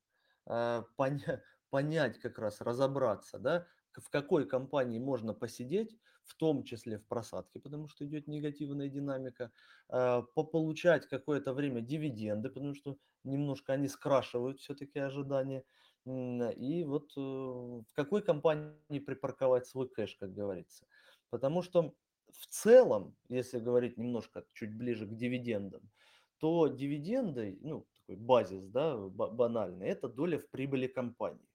[0.46, 1.40] э, поня-
[1.70, 7.60] понять, как раз разобраться, да, в какой компании можно посидеть, в том числе в просадке,
[7.60, 9.50] потому что идет негативная динамика,
[9.88, 15.64] э, пополучать какое-то время дивиденды, потому что немножко они скрашивают все-таки ожидания,
[16.04, 20.86] и вот э, в какой компании припарковать свой кэш, как говорится.
[21.30, 21.94] Потому что
[22.30, 25.90] в целом, если говорить немножко чуть ближе к дивидендам,
[26.38, 31.48] то дивиденды, ну, такой базис, да, банальный, это доля в прибыли компании.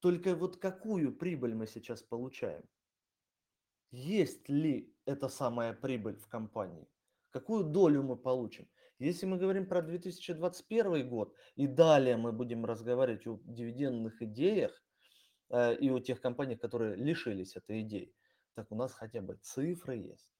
[0.00, 2.64] Только вот какую прибыль мы сейчас получаем?
[3.90, 6.88] Есть ли эта самая прибыль в компании?
[7.30, 8.68] Какую долю мы получим?
[8.98, 14.82] Если мы говорим про 2021 год, и далее мы будем разговаривать о дивидендных идеях
[15.50, 18.14] э, и о тех компаниях, которые лишились этой идеи,
[18.54, 20.30] так у нас хотя бы цифры есть,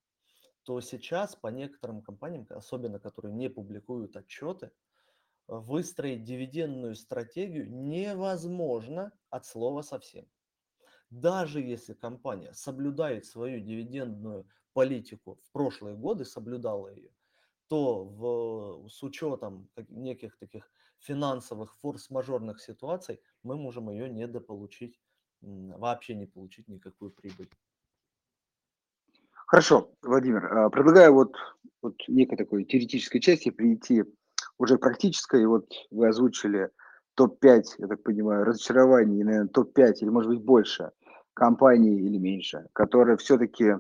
[0.63, 4.73] то сейчас по некоторым компаниям, особенно которые не публикуют отчеты,
[5.47, 10.27] выстроить дивидендную стратегию невозможно от слова совсем.
[11.11, 17.11] Даже если компания соблюдает свою дивидендную политику в прошлые годы, соблюдала ее,
[17.69, 25.01] то в, с учетом неких таких финансовых форс-мажорных ситуаций мы можем ее недополучить,
[25.41, 27.49] вообще не получить никакую прибыль.
[29.47, 31.37] Хорошо, Владимир, а, предлагаю вот,
[31.81, 34.03] вот некой такой теоретической части прийти
[34.59, 35.47] уже к практической.
[35.47, 36.71] Вот вы озвучили
[37.17, 40.91] топ-5, я так понимаю, разочарований, наверное, топ-5 или, может быть, больше
[41.35, 43.77] компаний или меньше, которые все-таки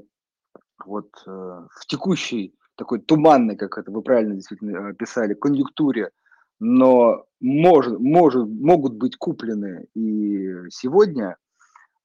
[0.84, 6.10] вот э, в текущей такой туманной, как это вы правильно действительно описали, конъюнктуре,
[6.60, 11.36] но может, может, могут быть куплены и сегодня.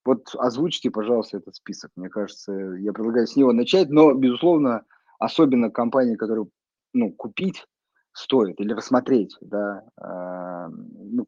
[0.04, 1.92] Вот озвучьте, пожалуйста, этот список.
[1.96, 4.84] Мне кажется, я предлагаю с него начать, но, безусловно,
[5.20, 6.48] особенно компании, которые
[6.94, 7.66] ну, купить
[8.14, 11.28] стоит или рассмотреть, да, э, ну,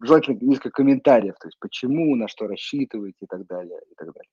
[0.00, 4.30] желательно несколько комментариев, то есть почему, на что рассчитываете и так далее, и так далее.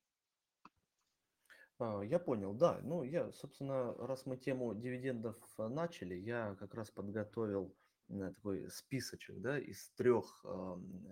[1.80, 2.80] А, я понял, да.
[2.84, 7.76] Ну, я, собственно, раз мы тему дивидендов э, начали, я как раз подготовил
[8.10, 10.44] э, такой списочек, да, из трех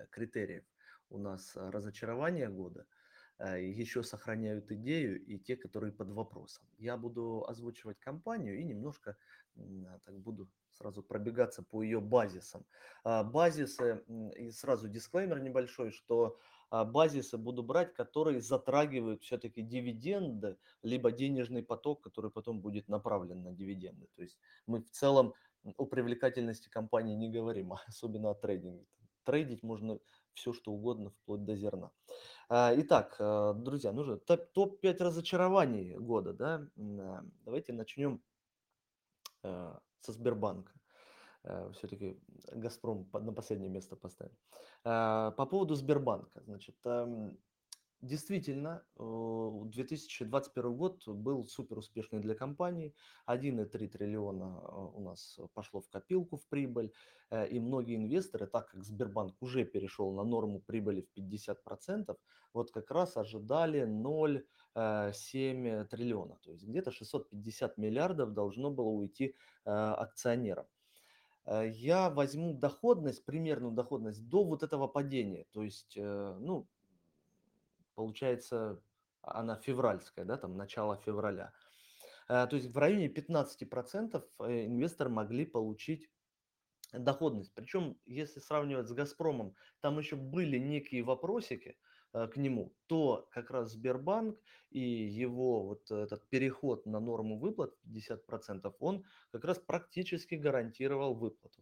[0.10, 0.64] критериев.
[1.10, 2.86] У нас э, разочарование года,
[3.38, 6.66] еще сохраняют идею и те, которые под вопросом.
[6.78, 9.18] Я буду озвучивать компанию и немножко
[10.06, 12.66] так буду сразу пробегаться по ее базисам.
[13.04, 14.04] А, базисы,
[14.38, 16.38] и сразу дисклеймер небольшой, что
[16.70, 23.44] а, базисы буду брать, которые затрагивают все-таки дивиденды, либо денежный поток, который потом будет направлен
[23.44, 24.08] на дивиденды.
[24.16, 25.34] То есть мы в целом
[25.78, 28.86] о привлекательности компании не говорим, а особенно о трейдинге.
[29.24, 30.00] Трейдить можно
[30.36, 31.90] все, что угодно, вплоть до зерна.
[32.48, 33.16] Итак,
[33.64, 36.34] друзья, ну же топ-5 разочарований года.
[36.34, 36.68] Да?
[37.44, 38.22] Давайте начнем
[40.06, 40.72] со Сбербанка.
[41.44, 42.20] Э, Все-таки
[42.52, 44.34] Газпром на последнее место поставил.
[44.84, 46.42] Э, по поводу Сбербанка.
[46.46, 47.38] Значит, эм,
[48.02, 52.94] Действительно, 2021 э, год был супер успешный для компании.
[53.28, 54.60] 1,3 триллиона
[54.94, 56.92] у нас пошло в копилку в прибыль.
[57.50, 62.16] И многие инвесторы, так как Сбербанк уже перешел на норму прибыли в 50%,
[62.54, 66.38] вот как раз ожидали 0,7 триллиона.
[66.44, 70.68] То есть где-то 650 миллиардов должно было уйти акционерам.
[71.46, 75.46] Э, я возьму доходность, примерную доходность до вот этого падения.
[75.52, 76.68] То есть, э, ну,
[77.96, 78.82] получается,
[79.22, 81.54] она февральская, да, там начало февраля.
[82.30, 86.10] Э, то есть в районе 15% инвесторы могли получить
[86.94, 87.54] доходность.
[87.56, 91.78] Причем, если сравнивать с «Газпромом», там еще были некие вопросики,
[92.16, 94.40] Э, к нему, то как раз Сбербанк
[94.72, 101.62] и его вот этот переход на норму выплат 50%, он как раз практически гарантировал выплату.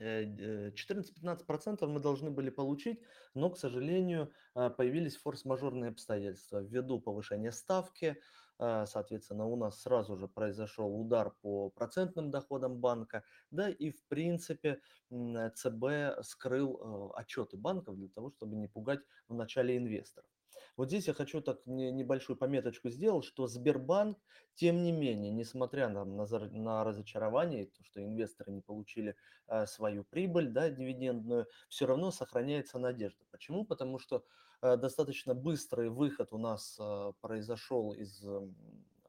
[0.00, 3.00] 14-15% э, мы должны были получить,
[3.34, 8.20] но, к сожалению, а, появились форс-мажорные обстоятельства ввиду повышения ставки,
[8.58, 14.80] соответственно, у нас сразу же произошел удар по процентным доходам банка, да, и в принципе
[15.10, 20.28] ЦБ скрыл э, отчеты банков для того, чтобы не пугать в начале инвесторов.
[20.76, 24.18] Вот здесь я хочу так небольшую пометочку сделать, что Сбербанк,
[24.54, 29.16] тем не менее, несмотря на, на, на разочарование, то, что инвесторы не получили
[29.48, 33.24] э, свою прибыль, да, дивидендную, все равно сохраняется надежда.
[33.30, 33.64] Почему?
[33.64, 34.24] Потому что
[34.62, 38.24] э, достаточно быстрый выход у нас э, произошел из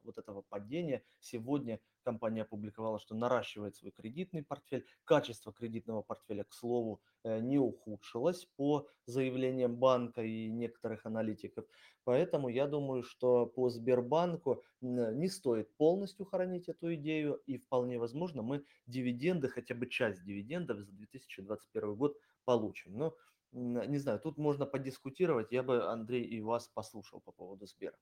[0.04, 1.02] вот этого падения.
[1.20, 4.86] Сегодня компания опубликовала, что наращивает свой кредитный портфель.
[5.04, 11.64] Качество кредитного портфеля, к слову, э, не ухудшилось по заявлениям банка и некоторых аналитиков.
[12.04, 18.42] Поэтому я думаю, что по Сбербанку не стоит полностью хоронить эту идею, и вполне возможно
[18.42, 22.96] мы дивиденды, хотя бы часть дивидендов за 2021 год получим.
[22.96, 23.14] Но
[23.52, 25.52] не знаю, тут можно подискутировать.
[25.52, 27.96] Я бы, Андрей, и вас послушал по поводу Сбера.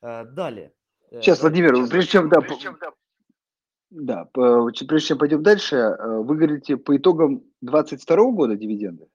[0.00, 0.72] Э, далее.
[1.10, 2.92] Э, Сейчас, Владимир, Сейчас, прежде чем, да, прежде чем, да,
[3.90, 9.08] да, прежде чем пойдем дальше, э, вы говорите по итогам 2022 года дивиденды?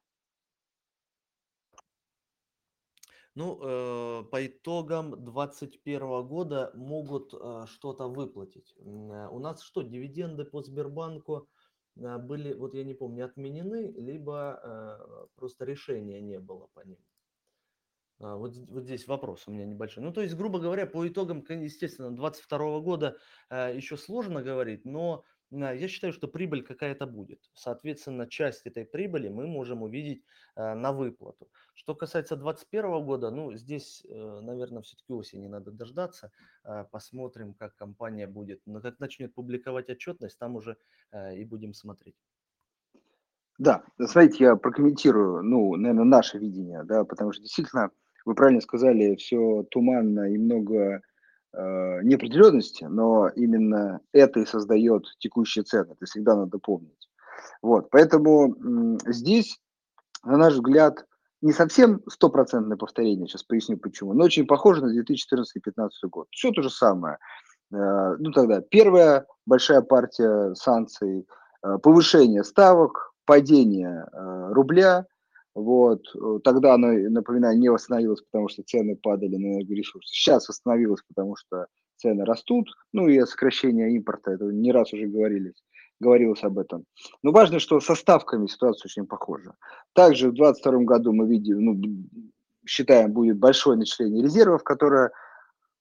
[3.34, 8.74] Ну, э, по итогам 2021 года могут э, что-то выплатить.
[8.78, 11.48] У нас что, дивиденды по Сбербанку
[11.96, 17.00] э, были, вот я не помню, отменены, либо э, просто решения не было по ним.
[18.22, 20.04] А, вот, вот здесь вопрос у меня небольшой.
[20.04, 23.18] Ну, то есть, грубо говоря, по итогам, естественно, 2022 года
[23.50, 27.40] э, еще сложно говорить, но э, я считаю, что прибыль какая-то будет.
[27.56, 30.24] Соответственно, часть этой прибыли мы можем увидеть
[30.56, 31.50] на выплату.
[31.74, 36.32] Что касается 2021 года, ну, здесь, э, наверное, все-таки осени надо дождаться.
[36.92, 38.62] Посмотрим, как компания будет.
[38.68, 40.78] Но как начнет публиковать отчетность, там уже
[41.36, 42.16] и будем смотреть.
[43.58, 47.92] Да, смотрите, я прокомментирую, ну, наверное, наше видение, да, потому что действительно
[48.26, 51.02] вы правильно сказали, все туманно и много
[51.54, 55.94] э, неопределенности, но именно это и создает текущие цены.
[55.94, 57.10] Это всегда надо помнить.
[57.62, 59.60] Вот, поэтому м, здесь,
[60.24, 61.06] на наш взгляд,
[61.42, 66.28] не совсем стопроцентное повторение, сейчас поясню почему, но очень похоже на 2014-2015 год.
[66.32, 67.18] Все то же самое.
[67.74, 71.28] Э, ну тогда первая большая партия санкций,
[71.64, 75.06] э, повышение ставок, падение э, рубля,
[75.54, 76.04] вот.
[76.16, 80.14] Э, тогда оно, напоминаю, не восстановилось, потому что цены падали на энергоресурсы.
[80.14, 82.70] Сейчас восстановилось, потому что цены растут.
[82.94, 85.64] Ну и сокращение импорта, это не раз уже говорилось,
[86.00, 86.86] говорилось об этом.
[87.22, 89.56] Но важно, что со ставками ситуация очень похожа.
[89.94, 91.82] Также в 2022 году мы видим, ну,
[92.66, 95.12] считаем, будет большое начисление резервов, которое,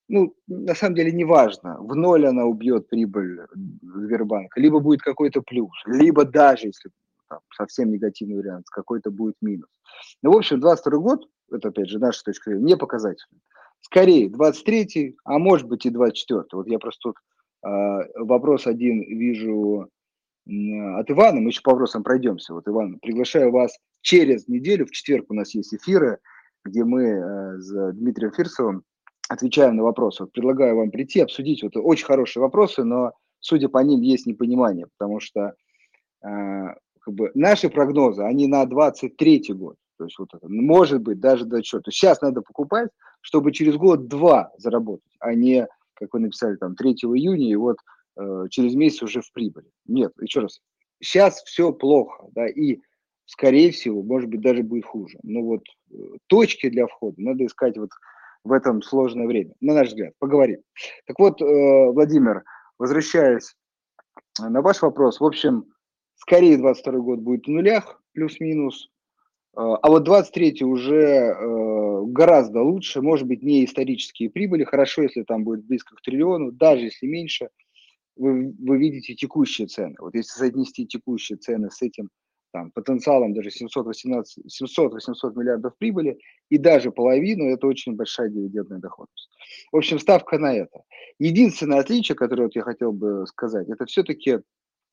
[0.09, 3.41] ну, на самом деле не важно, в ноль она убьет прибыль
[3.83, 6.91] Сбербанка, либо будет какой-то плюс, либо даже если
[7.31, 9.69] там, совсем негативный вариант, какой-то будет минус.
[10.23, 13.41] Ну, в общем, 22 год, это опять же наша точка зрения, не показательный.
[13.81, 17.17] Скорее 23 а может быть и 24 Вот я просто тут
[17.65, 17.69] э,
[18.23, 19.89] вопрос один вижу
[20.47, 22.53] от Ивана, мы еще по вопросам пройдемся.
[22.53, 26.19] Вот, Иван, приглашаю вас через неделю, в четверг у нас есть эфиры,
[26.65, 28.83] где мы э, с Дмитрием Фирсовым
[29.29, 30.25] отвечаем на вопросы.
[30.25, 31.63] Вот предлагаю вам прийти, обсудить.
[31.63, 35.55] Вот очень хорошие вопросы, но судя по ним есть непонимание, потому что
[37.11, 39.77] как бы наши прогнозы, они на 23 год.
[39.99, 41.81] То есть вот это, может быть, даже до чего.
[41.81, 46.75] То есть сейчас надо покупать, чтобы через год-два заработать, а не, как вы написали, там,
[46.75, 47.77] 3 июня, и вот
[48.17, 49.67] э, через месяц уже в прибыли.
[49.87, 50.61] Нет, еще раз,
[51.03, 52.79] сейчас все плохо, да, и,
[53.27, 55.19] скорее всего, может быть, даже будет хуже.
[55.23, 55.97] Но вот э,
[56.29, 57.91] точки для входа надо искать вот
[58.45, 60.15] в этом сложное время, на наш взгляд.
[60.19, 60.61] Поговорим.
[61.07, 62.45] Так вот, э, Владимир,
[62.79, 63.55] возвращаясь
[64.39, 65.67] на ваш вопрос, в общем,
[66.21, 68.91] Скорее 22 год будет в нулях, плюс-минус.
[69.57, 74.65] А, а вот 23 уже э, гораздо лучше, может быть, не исторические прибыли.
[74.65, 77.49] Хорошо, если там будет близко к триллиону, даже если меньше,
[78.17, 79.97] вы, вы видите текущие цены.
[79.99, 82.11] Вот если соотнести текущие цены с этим
[82.53, 84.29] там, потенциалом даже 700-800
[85.37, 86.19] миллиардов прибыли
[86.51, 89.31] и даже половину, это очень большая дивидендная доходность.
[89.73, 90.83] В общем, ставка на это.
[91.19, 94.41] Единственное отличие, которое вот я хотел бы сказать, это все-таки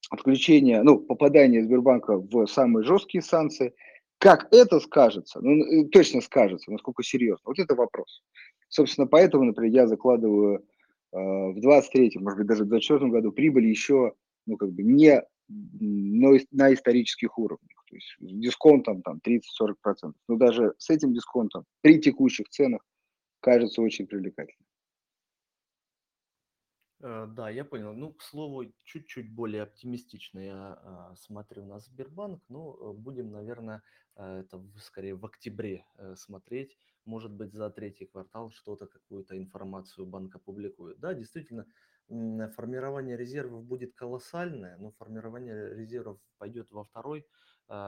[0.10, 3.74] отключение, ну, попадание Сбербанка в самые жесткие санкции,
[4.20, 8.24] как это скажется, ну, э, точно скажется, насколько серьезно, вот это вопрос.
[8.70, 13.68] Собственно, поэтому, например, я закладываю э, в 23 может быть, даже в 24 году прибыль
[13.68, 14.14] еще,
[14.46, 20.14] ну, как бы не но на исторических уровнях, то есть с дисконтом там 30-40%.
[20.28, 22.82] Но даже с этим дисконтом при текущих ценах
[23.40, 24.68] кажется очень привлекательным.
[27.00, 27.94] Э, да, я понял.
[27.94, 32.42] Ну, к слову, чуть-чуть более оптимистично я а, смотрю на Сбербанк.
[32.50, 33.84] Ну, э, будем, наверное,
[34.16, 36.78] э, это скорее в октябре смотреть.
[37.06, 41.00] Может быть, за третий квартал что-то, какую-то информацию банк опубликует.
[41.00, 41.66] Да, действительно,
[42.10, 47.26] формирование резервов будет колоссальное, но формирование резервов пойдет во второй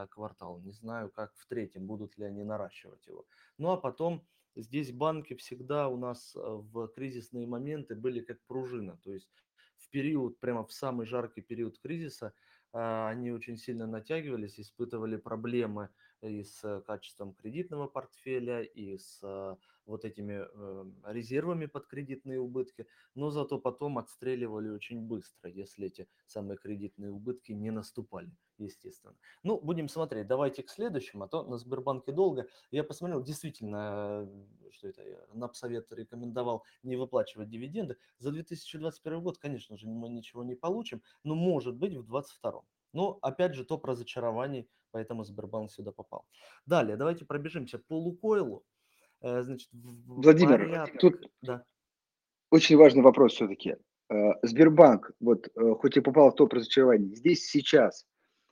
[0.09, 0.61] квартал.
[0.61, 3.25] Не знаю, как в третьем, будут ли они наращивать его.
[3.57, 4.25] Ну, а потом
[4.55, 9.29] Здесь банки всегда у нас э, в кризисные моменты были как пружина, то есть
[9.77, 12.33] в период, прямо в самый жаркий период кризиса,
[12.71, 15.89] а, они очень сильно натягивались, испытывали проблемы
[16.21, 19.55] и с качеством кредитного портфеля, и с э,
[19.85, 26.07] вот этими э, резервами под кредитные убытки, но зато потом отстреливали очень быстро, если эти
[26.25, 29.15] самые кредитные убытки не наступали, естественно.
[29.43, 30.27] Ну, будем смотреть.
[30.27, 32.47] Давайте к следующему, а то на Сбербанке долго.
[32.71, 34.29] Я посмотрел, действительно,
[34.71, 35.03] что это,
[35.33, 37.97] Напсовет рекомендовал не выплачивать дивиденды.
[38.19, 42.61] За 2021 год, конечно же, мы ничего не получим, но может быть в 2022.
[42.93, 46.25] Но опять же топ разочарований, поэтому Сбербанк сюда попал.
[46.65, 48.63] Далее, давайте пробежимся по Лукойлу.
[49.21, 50.99] Э, значит, Владимир, порядок...
[50.99, 51.63] тут да.
[52.51, 53.75] очень важный вопрос все-таки.
[54.09, 58.05] Э, Сбербанк, вот э, хоть и попал в топ разочарований, здесь сейчас,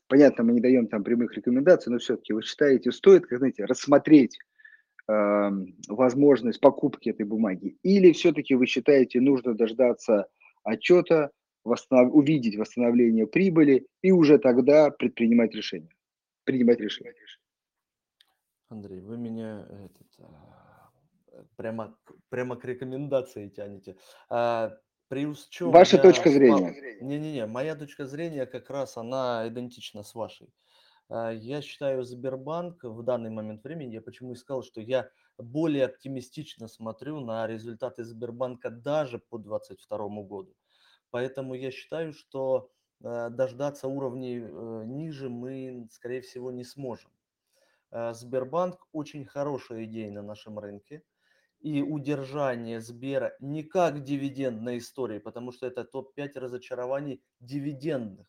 [0.07, 4.37] понятно, мы не даем там прямых рекомендаций, но все-таки вы считаете, стоит, как знаете, рассмотреть
[5.09, 5.49] э,
[5.87, 7.77] возможность покупки этой бумаги?
[7.81, 10.27] Или все-таки вы считаете, нужно дождаться
[10.63, 11.31] отчета,
[11.63, 12.13] восстанов...
[12.13, 15.89] увидеть восстановление прибыли и уже тогда предпринимать решение?
[16.47, 17.13] Принимать решение.
[18.69, 20.91] Андрей, вы меня этот, а,
[21.57, 21.97] прямо,
[22.29, 23.97] прямо к рекомендации тянете.
[24.29, 24.77] А,
[25.09, 27.01] Плюс чем Ваша точка зрения.
[27.01, 30.53] Не-не-не, моя точка зрения как раз она идентична с вашей.
[31.09, 35.83] А, я считаю Сбербанк в данный момент времени, я почему и сказал, что я более
[35.83, 40.55] оптимистично смотрю на результаты Сбербанка даже по 2022 году.
[41.09, 42.69] Поэтому я считаю, что
[42.99, 47.11] дождаться уровней э, ниже мы, скорее всего, не сможем.
[47.91, 51.03] Э, Сбербанк очень хорошая идея на нашем рынке.
[51.59, 58.27] И удержание Сбера не как дивидендной истории, потому что это топ-5 разочарований дивидендных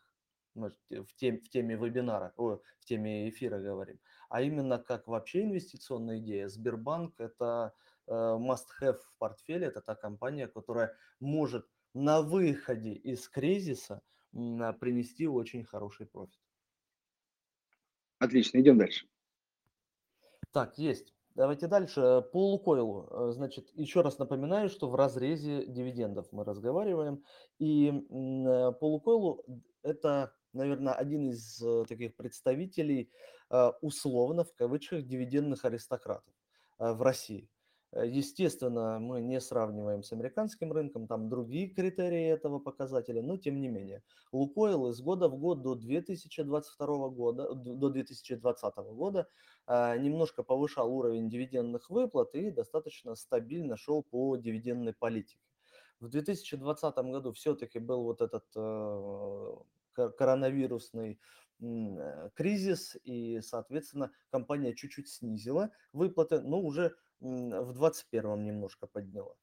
[0.58, 3.98] мы в, тем, в теме вебинара, о, в теме эфира говорим,
[4.28, 6.48] а именно как вообще инвестиционная идея.
[6.48, 7.72] Сбербанк– это
[8.06, 14.02] э, must-have в портфеле, это та компания, которая может на выходе из кризиса
[14.32, 16.38] принести очень хороший профит.
[18.18, 19.06] Отлично, идем дальше.
[20.52, 21.14] Так, есть.
[21.38, 22.24] Давайте дальше.
[22.32, 23.06] По Лукойлу.
[23.10, 27.22] Э, значит, еще раз напоминаю, что в разрезе дивидендов мы разговариваем.
[27.60, 29.44] И э, по Лукойлу
[29.82, 33.10] это, наверное, один из э, таких представителей
[33.80, 36.34] условно, в кавычках, дивидендных аристократов
[36.78, 37.48] в России.
[37.92, 43.60] Э, естественно, мы не сравниваем с американским рынком, там другие критерии этого показателя, но тем
[43.60, 44.02] не менее.
[44.32, 49.28] Лукойл из года в год до 2022 года, до 2020 года
[49.66, 55.40] а, немножко повышал уровень дивидендных выплат и достаточно стабильно шел по дивидендной политике.
[56.00, 59.56] В 2020 году все-таки был вот этот э,
[60.16, 61.18] коронавирусный
[61.60, 69.34] э, кризис, и, соответственно, компания чуть-чуть снизила выплаты, но уже в 2021 немножко подняла.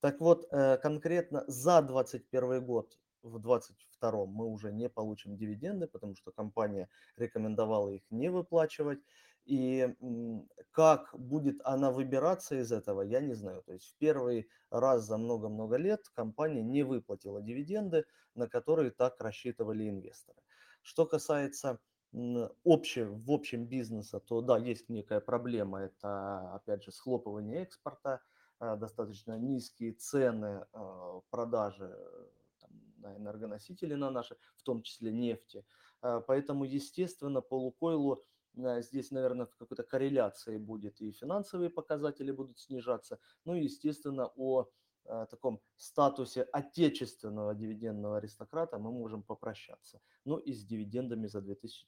[0.00, 6.16] Так вот, э, конкретно за 2021 год, в 2022 мы уже не получим дивиденды, потому
[6.16, 9.00] что компания рекомендовала их не выплачивать.
[9.46, 9.88] И
[10.70, 13.62] как будет она выбираться из этого, я не знаю.
[13.62, 18.04] То есть в первый раз за много-много лет компания не выплатила дивиденды,
[18.34, 20.38] на которые так рассчитывали инвесторы.
[20.82, 21.78] Что касается
[22.12, 25.80] общее, в общем бизнеса, то да, есть некая проблема.
[25.80, 28.20] Это, опять же, схлопывание экспорта,
[28.58, 31.96] а, достаточно низкие цены а, продажи
[32.58, 35.64] там, на энергоносители на наши, в том числе нефти.
[36.00, 43.18] Поэтому, естественно, по Лукойлу здесь, наверное, в какой-то корреляции будет и финансовые показатели будут снижаться.
[43.44, 44.70] Ну и, естественно, о
[45.04, 50.00] таком статусе отечественного дивидендного аристократа мы можем попрощаться.
[50.24, 51.86] Ну и с дивидендами за 2000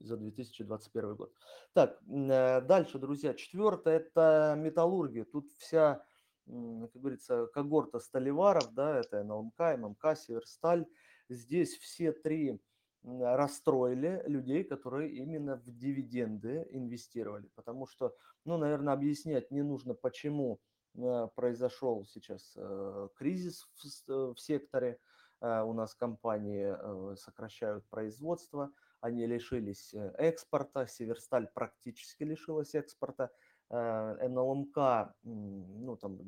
[0.00, 1.32] за 2021 год.
[1.72, 3.34] Так, э, дальше, друзья.
[3.34, 5.24] Четвертое– это металлургия.
[5.24, 6.04] Тут вся,
[6.46, 10.86] как говорится, когорта сталеваров, да, это НЛМК, ММК, Северсталь.
[11.28, 12.60] Здесь все три
[13.02, 17.50] расстроили людей, которые именно в дивиденды инвестировали.
[17.54, 18.14] Потому что,
[18.44, 20.60] ну, наверное, объяснять не нужно, почему
[20.96, 23.68] э, произошел сейчас э, кризис
[24.06, 24.98] в секторе.
[25.40, 28.72] У нас компании сокращают производство–
[29.04, 33.30] они лишились э, экспорта, Северсталь практически лишилась экспорта,
[33.68, 36.18] э, НЛМК, ну, там,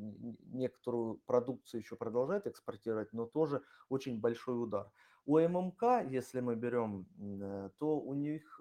[0.52, 4.90] некоторую продукцию еще продолжает экспортировать, но тоже очень большой удар.
[5.24, 8.60] У ММК, если мы берем, э, то у них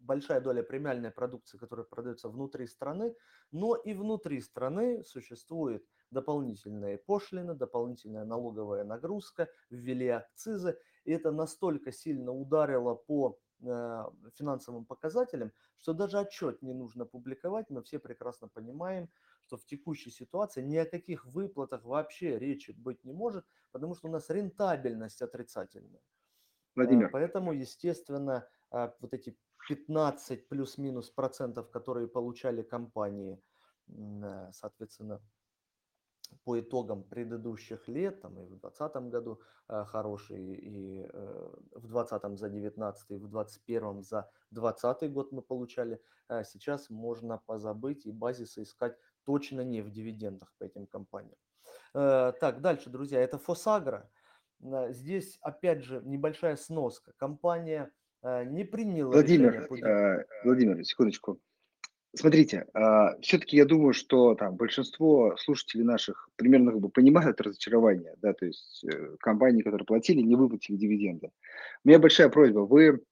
[0.00, 3.14] большая доля премиальной продукции, которая продается внутри страны,
[3.50, 10.78] но и внутри страны существует дополнительные пошлины, дополнительная налоговая нагрузка, ввели акцизы,
[11.08, 14.04] и это настолько сильно ударило по э,
[14.34, 17.70] финансовым показателям, что даже отчет не нужно публиковать.
[17.70, 19.08] Мы все прекрасно понимаем,
[19.46, 24.08] что в текущей ситуации ни о каких выплатах вообще речи быть не может, потому что
[24.08, 26.02] у нас рентабельность отрицательная.
[26.76, 27.08] Владимир.
[27.10, 29.34] Поэтому, естественно, э, вот эти
[29.66, 33.42] 15 плюс-минус процентов, которые получали компании,
[34.52, 35.22] соответственно,
[36.44, 42.38] по итогам предыдущих лет, там и в 2020 году э, хороший, и э, в 2020
[42.38, 48.12] за 19 и в 2021 за 2020 год мы получали, э, сейчас можно позабыть и
[48.12, 51.36] базисы искать точно не в дивидендах по этим компаниям.
[51.94, 54.10] Э, так, дальше, друзья, это Фосагра.
[54.62, 57.12] Э, здесь, опять же, небольшая сноска.
[57.16, 57.90] Компания
[58.22, 60.20] э, не приняла Владимир, решение...
[60.20, 61.40] Э, Владимир, секундочку.
[62.16, 68.14] Смотрите, а, все-таки я думаю, что там большинство слушателей наших примерно как бы понимают разочарование,
[68.22, 71.30] да, то есть э, компании, которые платили, не выплатили дивиденды.
[71.84, 73.02] У меня большая просьба, вы,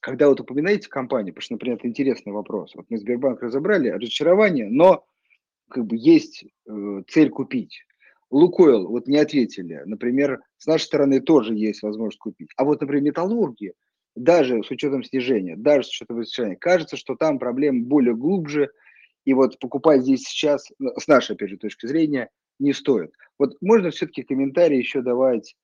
[0.00, 4.68] когда вот упоминаете компанию, потому что, например, это интересный вопрос, вот мы Сбербанк разобрали, разочарование,
[4.68, 5.06] но
[5.70, 7.80] как бы есть э, цель купить.
[8.30, 12.50] Лукойл, вот не ответили, например, с нашей стороны тоже есть возможность купить.
[12.56, 13.72] А вот, например, металлурги,
[14.14, 18.70] даже с учетом снижения, даже с учетом снижения, кажется, что там проблемы более глубже,
[19.24, 23.12] и вот покупать здесь сейчас, ну, с нашей, опять же, точки зрения, не стоит.
[23.38, 25.56] Вот можно все-таки комментарии еще давать,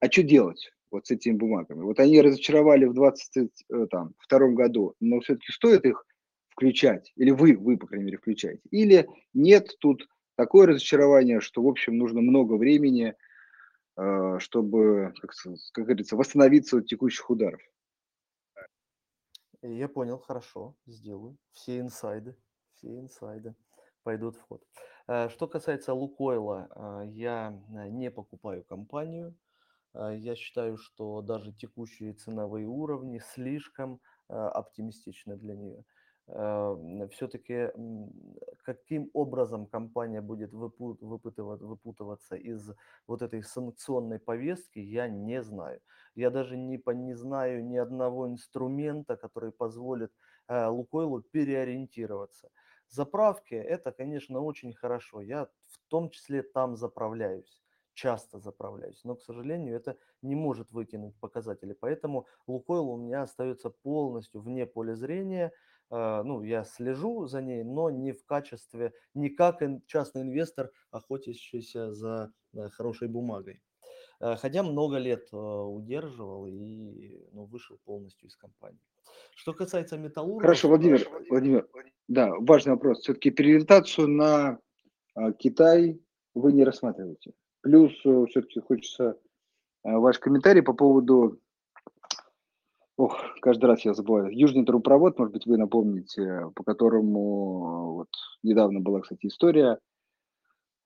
[0.00, 1.82] а что делать вот с этими бумагами?
[1.82, 6.04] Вот они разочаровали в 2022 э, году, но все-таки стоит их
[6.50, 11.68] включать, или вы, вы, по крайней мере, включаете, или нет, тут такое разочарование, что, в
[11.68, 13.14] общем, нужно много времени,
[13.96, 15.30] э, чтобы, как,
[15.72, 17.60] как говорится, восстановиться от текущих ударов.
[19.62, 21.38] Я понял, хорошо, сделаю.
[21.52, 22.36] Все инсайды,
[22.74, 23.54] все инсайды
[24.02, 24.62] пойдут в ход.
[25.06, 29.34] Э, что касается Лукойла, э, я э, не покупаю компанию.
[29.94, 35.84] Я считаю, что даже текущие ценовые уровни слишком оптимистичны для нее.
[36.34, 37.70] Эм, все-таки
[38.64, 42.70] каким образом компания будет выпутываться из
[43.06, 45.80] вот этой санкционной повестки, я не знаю.
[46.14, 50.10] Я даже не, не знаю ни одного инструмента, который позволит
[50.48, 52.48] э, Лукойлу переориентироваться.
[52.88, 55.20] Заправки– это, конечно, очень хорошо.
[55.20, 57.62] Я в том числе там заправляюсь
[57.94, 59.00] часто заправляюсь.
[59.04, 61.72] Но, к сожалению, это не может вытянуть показатели.
[61.74, 65.52] Поэтому Лукойл у меня остается полностью вне поля зрения.
[65.92, 71.92] Э, ну, я слежу за ней, но не в качестве, не как частный инвестор, охотящийся
[71.92, 73.62] за э, хорошей бумагой.
[74.18, 78.80] Э, хотя много лет удерживал и ну, вышел полностью из компании.
[79.34, 80.42] Что касается металлургов...
[80.42, 81.68] Хорошо, Владимир, Владимир,
[82.08, 83.00] да, важный вопрос.
[83.00, 84.58] Все-таки переориентацию на
[85.38, 86.00] Китай
[86.34, 87.32] вы не рассматриваете?
[87.60, 89.18] Плюс все-таки хочется
[89.84, 91.38] ваш комментарий по поводу
[93.02, 94.30] Ох, каждый раз я забываю.
[94.30, 98.08] Южный трубопровод, может быть, вы напомните, по которому вот
[98.44, 99.80] недавно была, кстати, история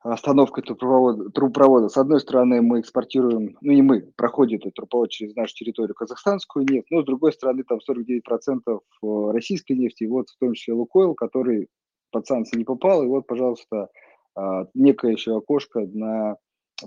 [0.00, 1.88] остановка трубопровода, трубопровода.
[1.90, 6.64] С одной стороны, мы экспортируем, ну не мы, проходит этот трубопровод через нашу территорию казахстанскую
[6.66, 10.72] нефть, но с другой стороны, там 49% э, российской нефти, и вот в том числе
[10.72, 11.68] Лукойл, который
[12.12, 13.88] под санкции не попал, и вот, пожалуйста,
[14.34, 16.36] а, некое еще окошко на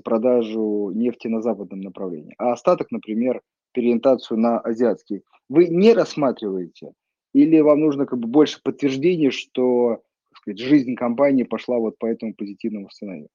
[0.03, 2.33] продажу нефти на западном направлении.
[2.39, 3.41] А остаток, например,
[3.71, 6.93] переориентацию на азиатский, вы не рассматриваете?
[7.33, 10.03] Или вам нужно как бы больше подтверждения, что
[10.33, 13.29] сказать, жизнь компании пошла вот по этому позитивному сценарию?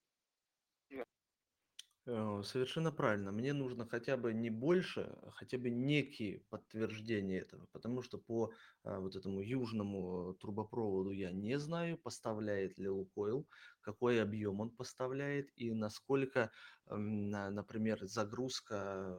[2.07, 3.33] Э, совершенно правильно.
[3.33, 8.53] Мне нужно хотя бы не больше, а хотя бы некие подтверждения этого, потому что по
[8.83, 13.49] а, вот этому южному трубопроводу я не знаю, поставляет ли Лукойл,
[13.81, 16.51] какой объем он поставляет и насколько,
[16.87, 19.19] например, загрузка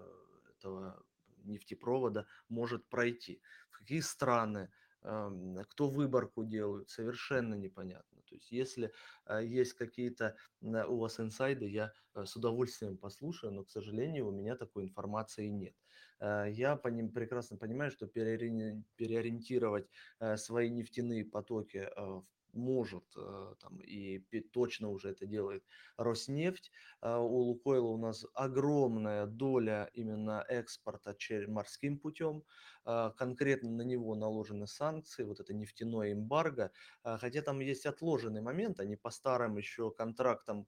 [0.65, 1.03] этого
[1.43, 3.41] нефтепровода может пройти.
[3.69, 4.69] В какие страны,
[5.01, 8.21] кто выборку делает, совершенно непонятно.
[8.27, 8.91] То есть если
[9.25, 14.31] а, есть какие-то у вас инсайды, я э, с удовольствием послушаю, но, к сожалению, у
[14.31, 15.75] меня такой информации нет.
[16.19, 19.87] Я по ним прекрасно понимаю, что переориентировать
[20.19, 22.25] э, свои нефтяные потоки э, в
[22.55, 25.65] может э, там, и точно уже это делает
[25.97, 26.71] Роснефть.
[27.01, 31.15] А у Лукойла у нас огромная доля именно экспорта
[31.47, 32.43] морским путем.
[32.83, 36.71] А, конкретно на него наложены санкции, вот это нефтяное эмбарго.
[37.03, 40.67] А, хотя там есть отложенный момент, они по старым еще контрактам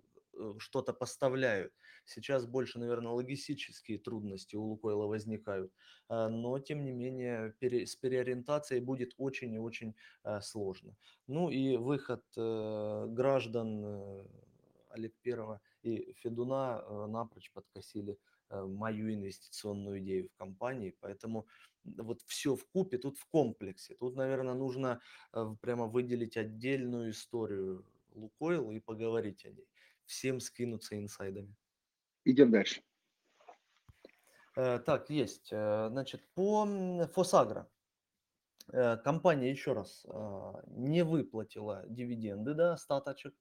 [0.60, 1.74] что-то поставляют.
[2.06, 5.72] Сейчас больше, наверное, логистические трудности у Лукойла возникают,
[6.08, 10.96] а, но, тем не менее, с переориентацией будет очень и очень а, сложно.
[11.28, 14.26] Ну и выход э, граждан э,
[14.92, 18.18] Олег Первого и Федуна напрочь подкосили
[18.50, 21.46] мою инвестиционную идею в компании, поэтому
[21.84, 23.96] вот все в купе, тут в комплексе.
[23.96, 25.02] Тут, наверное, нужно
[25.62, 27.86] прямо выделить отдельную историю
[28.16, 29.68] Лукойл и поговорить о ней
[30.08, 31.56] всем скинуться инсайдами.
[32.26, 32.82] Идем дальше.
[34.56, 35.50] Э, так, есть.
[35.52, 36.68] Э, значит, по
[37.14, 37.70] Фосагра.
[38.74, 40.06] Э, компания, еще раз,
[40.68, 43.36] не выплатила дивиденды, да, остаточек.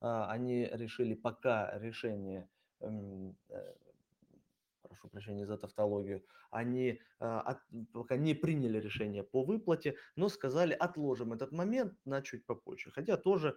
[0.00, 2.48] А, они решили пока решение,
[5.02, 7.58] прошу прощения за тавтологию, они а,
[7.92, 12.90] пока не приняли решение по выплате, но сказали, отложим этот момент на чуть попозже.
[12.90, 13.56] Хотя тоже,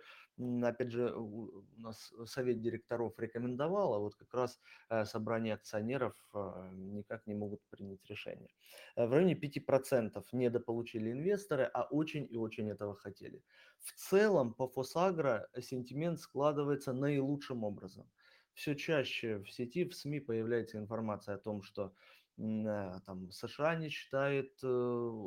[0.63, 6.69] опять же, у нас совет директоров рекомендовал, а вот как раз э, собрание акционеров а,
[6.73, 8.49] никак не могут принять решение.
[8.95, 13.41] Э, в районе 5% недополучили инвесторы, а очень и очень этого хотели.
[13.79, 18.09] В целом по Фосагро сентимент складывается наилучшим образом
[18.55, 21.93] все чаще в сети, в СМИ появляется информация о том, что
[22.37, 25.21] э, там США не считает э,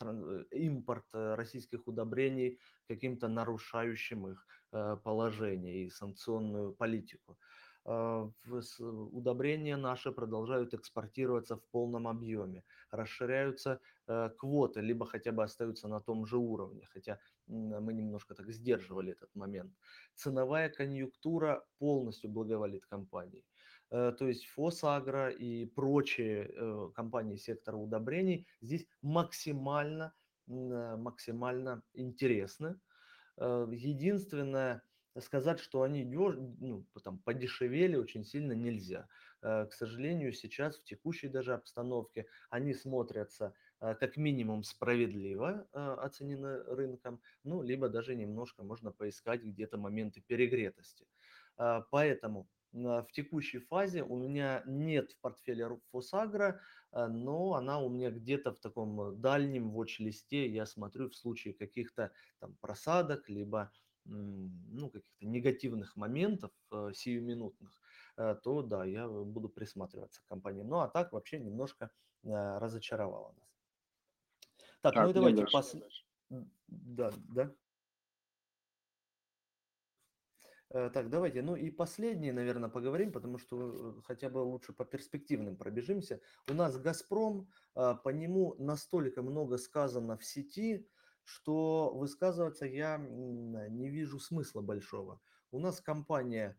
[0.00, 4.46] э, импорт российских удобрений каким-то нарушающим их
[5.02, 7.38] положение и санкционную политику.
[7.90, 8.30] А,
[9.12, 16.00] удобрения наши продолжают экспортироваться в полном объеме, расширяются э, квоты, либо хотя бы остаются на
[16.00, 19.72] том же уровне, хотя мы немножко так сдерживали этот момент.
[20.14, 23.46] Ценовая конъюнктура полностью благоволит компании.
[23.90, 30.12] Э, то есть Фосагро и прочие э, компании сектора удобрений здесь максимально,
[30.46, 32.78] максимально интересны.
[33.38, 34.82] Единственное,
[35.20, 36.36] сказать, что они дёж...
[36.36, 39.08] ну, там, подешевели очень сильно нельзя.
[39.42, 45.78] Э, к сожалению, сейчас в текущей даже обстановке они смотрятся э, как минимум справедливо э,
[45.78, 51.06] оценены рынком, ну, либо даже немножко можно поискать где-то моменты перегретости.
[51.90, 56.60] Поэтому в текущей фазе у меня нет в портфеле Фосагра,
[56.92, 62.54] но она у меня где-то в таком дальнем watch-листе, я смотрю в случае каких-то там
[62.60, 63.72] просадок, либо
[64.08, 67.80] ну, каких-то негативных моментов э, сиюминутных,
[68.16, 70.62] э, то да, я буду присматриваться к компании.
[70.62, 71.90] Ну, а так вообще немножко
[72.24, 73.48] э, разочаровала нас.
[74.80, 75.76] Так, ну и давайте пос...
[76.68, 77.54] Да, да.
[80.70, 86.20] Так, давайте, ну и последнее, наверное, поговорим, потому что хотя бы лучше по перспективным пробежимся.
[86.46, 90.86] У нас «Газпром», по нему настолько много сказано в сети,
[91.28, 95.20] что высказываться я не вижу смысла большого.
[95.50, 96.58] У нас компания,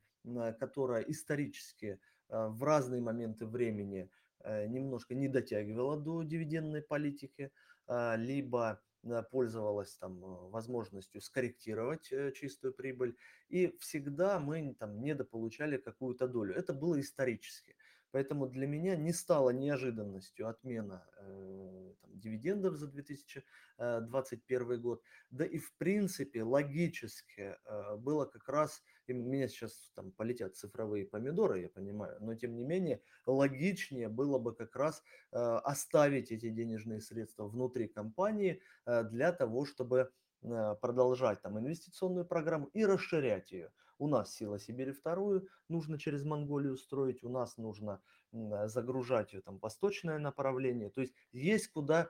[0.59, 1.99] которая исторически
[2.29, 4.11] э, в разные моменты времени
[4.41, 7.51] э, немножко не дотягивала до дивидендной политики,
[7.87, 10.19] а, либо э, пользовалась там
[10.51, 13.15] возможностью скорректировать чистую прибыль,
[13.47, 16.53] и всегда мы там недополучали какую-то долю.
[16.53, 17.75] Это было исторически.
[18.11, 25.03] Поэтому для меня не стало неожиданностью отмена э, там, дивидендов за 2021 э, год.
[25.29, 31.05] Да и в принципе логически э, было как раз, и меня сейчас там полетят цифровые
[31.05, 36.49] помидоры, я понимаю, но тем не менее логичнее было бы как раз э, оставить эти
[36.49, 43.51] денежные средства внутри компании э, для того, чтобы э, продолжать там инвестиционную программу и расширять
[43.51, 43.71] ее.
[43.99, 49.59] У нас сила Сибири вторую нужно через Монголию строить, у нас нужно загружать ее там
[49.59, 50.89] восточное направление.
[50.89, 52.09] То есть есть куда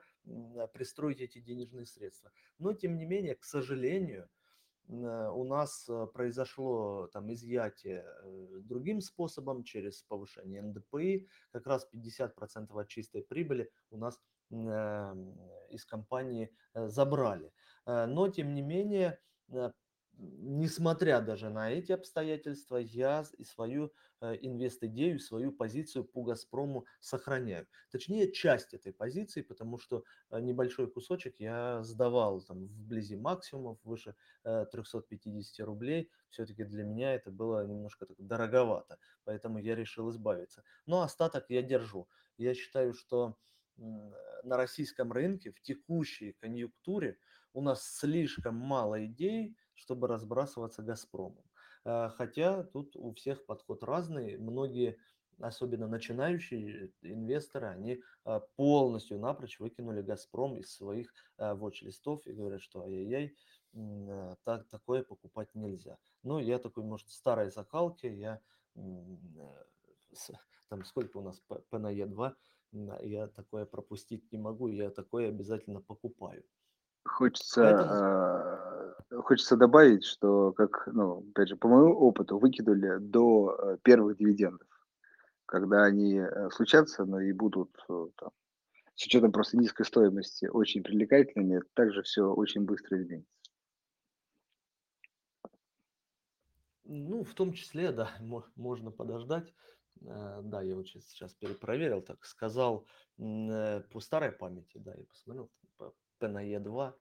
[0.72, 2.30] пристроить эти денежные средства.
[2.58, 4.30] Но тем не менее, к сожалению,
[4.90, 11.28] у нас э, произошло там изъятие э, другим способом через повышение НДПИ.
[11.52, 14.20] Как раз 50% от чистой прибыли у нас
[14.50, 17.52] из компании э, забрали.
[17.86, 19.20] Но тем не менее
[20.20, 27.66] несмотря даже на эти обстоятельства, я и свою э, инвест-идею, свою позицию по «Газпрому» сохраняю.
[27.90, 34.14] Точнее, часть этой позиции, потому что э, небольшой кусочек я сдавал там вблизи максимумов, выше
[34.42, 36.10] 350 э, рублей.
[36.28, 40.62] Все-таки для меня это было немножко так дороговато, поэтому я решил избавиться.
[40.86, 42.08] Но остаток я держу.
[42.36, 43.36] Я считаю, что
[43.76, 47.18] на российском рынке в текущей конъюнктуре
[47.52, 51.42] у нас слишком мало идей, чтобы разбрасываться «Газпромом».
[51.84, 54.36] Э, хотя тут у всех подход разный.
[54.36, 54.98] Многие,
[55.38, 62.60] особенно начинающие инвесторы, они э, полностью напрочь выкинули «Газпром» из своих э, watch-листов и говорят,
[62.60, 63.34] что ай-яй-яй,
[64.42, 65.96] так, такое покупать нельзя.
[66.24, 68.40] Ну, я такой, может, старой закалки, я
[70.68, 72.34] там сколько у нас по на Е2,
[73.02, 76.44] я такое пропустить не могу, я такое обязательно покупаю.
[77.04, 78.60] Хочется,
[79.10, 84.18] э, хочется добавить, что, как, ну, опять же, по моему опыту, выкинули до э, первых
[84.18, 84.68] дивидендов,
[85.46, 88.30] когда они э, случатся, но и будут э, там,
[88.94, 93.32] с учетом просто низкой стоимости очень привлекательными, также все очень быстро изменится.
[96.84, 98.10] Ну, в том числе, да,
[98.56, 99.54] можно подождать.
[100.02, 102.86] Э, да, я вот сейчас перепроверил, так сказал
[103.18, 105.50] э, по старой памяти, да, я посмотрел,
[106.28, 106.94] На Е2.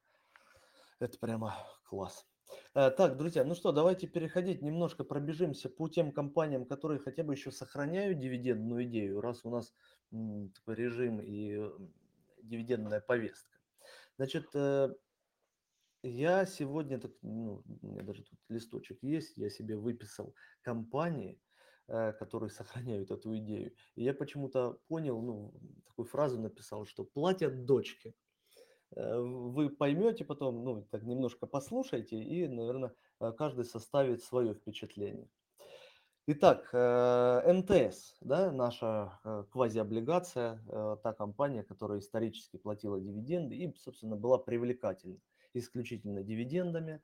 [1.00, 2.26] Это прямо класс.
[2.74, 7.34] Э, так, друзья, ну что, давайте переходить, немножко пробежимся по тем компаниям, которые хотя бы
[7.34, 9.74] еще сохраняют дивидендную идею, раз у нас
[10.56, 11.70] такой режим и
[12.42, 13.58] дивидендная повестка.
[14.18, 14.90] Значит, э,
[16.04, 21.42] я сегодня, так, ну, у меня даже тут листочек есть, я себе выписал компании,
[21.88, 23.74] э, которые сохраняют эту идею.
[23.96, 25.54] И я почему-то понял, ну,
[25.86, 28.16] такую фразу написал, что платят дочки.
[28.96, 32.94] Э, вы поймете потом, ну, так немножко послушайте, и, наверное,
[33.38, 35.30] каждый составит свое впечатление.
[36.28, 40.62] Итак, э, МТС, да, наша э, квазиоблигация,
[41.04, 45.20] та компания, которая исторически платила дивиденды и, собственно, была привлекательна
[45.54, 47.02] исключительно дивидендами.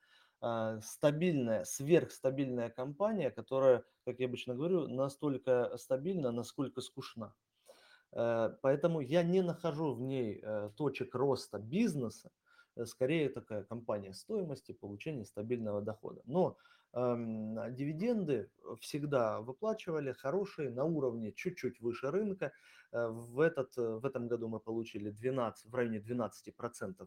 [0.82, 7.34] Стабильная, сверхстабильная компания, которая, как я обычно говорю, настолько стабильна, насколько скучна.
[8.16, 12.32] Э, поэтому я не нахожу в ней э, точек роста бизнеса,
[12.76, 16.22] э, скорее такая компания стоимости, получения стабильного дохода.
[16.26, 16.58] Но
[16.94, 18.50] эм, дивиденды
[18.80, 22.54] всегда выплачивали хорошие на уровне чуть-чуть выше рынка.
[22.92, 27.06] В, этот, в этом году мы получили 12, в районе 12%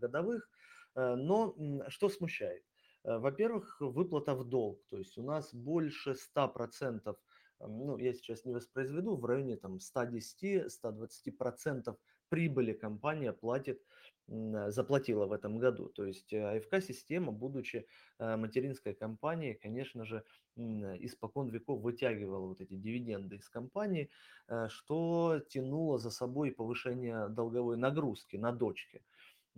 [0.00, 0.50] годовых.
[0.96, 1.54] Но
[1.86, 2.64] что смущает?
[3.04, 7.16] Во-первых, выплата в долг, то есть у нас больше 100%
[7.60, 11.96] ну, я сейчас не воспроизведу, в районе там 110-120%
[12.28, 13.82] прибыли компания платит,
[14.26, 15.88] заплатила в этом году.
[15.88, 17.86] То есть э, АФК-система, будучи
[18.18, 20.22] э, материнской компанией, конечно же,
[20.56, 24.10] испокон веков вытягивала вот эти дивиденды из компании,
[24.48, 29.02] э, что тянуло за собой повышение долговой нагрузки на дочки.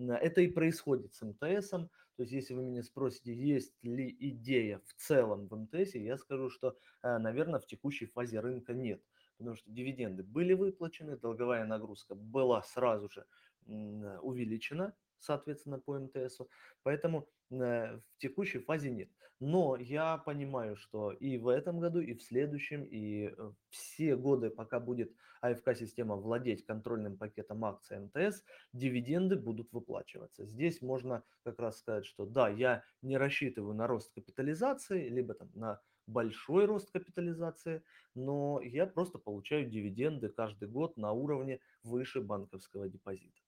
[0.09, 1.91] Это и происходит с МТСом.
[2.17, 6.51] То есть, если вы меня спросите, есть ли идея в целом в МТС, я скажу,
[6.51, 9.03] что, э, наверное, в текущей фазе рынка нет.
[9.39, 13.27] Потому что дивиденды были выплачены, долговая нагрузка была сразу же
[13.67, 16.49] увеличена, соответственно, по МТСу.
[16.83, 19.09] Поэтому э, в текущей фазе нет.
[19.41, 24.51] Но я понимаю, что и в этом году, и в следующем, и э, все годы,
[24.51, 28.45] пока будет АФК-система владеть контрольным пакетом акций МТС,
[28.75, 30.45] дивиденды будут выплачиваться.
[30.45, 35.49] Здесь можно как раз сказать, что да, я не рассчитываю на рост капитализации, либо там
[35.55, 37.83] на большой рост капитализации,
[38.15, 43.41] но я просто получаю дивиденды каждый год на уровне выше банковского депозита.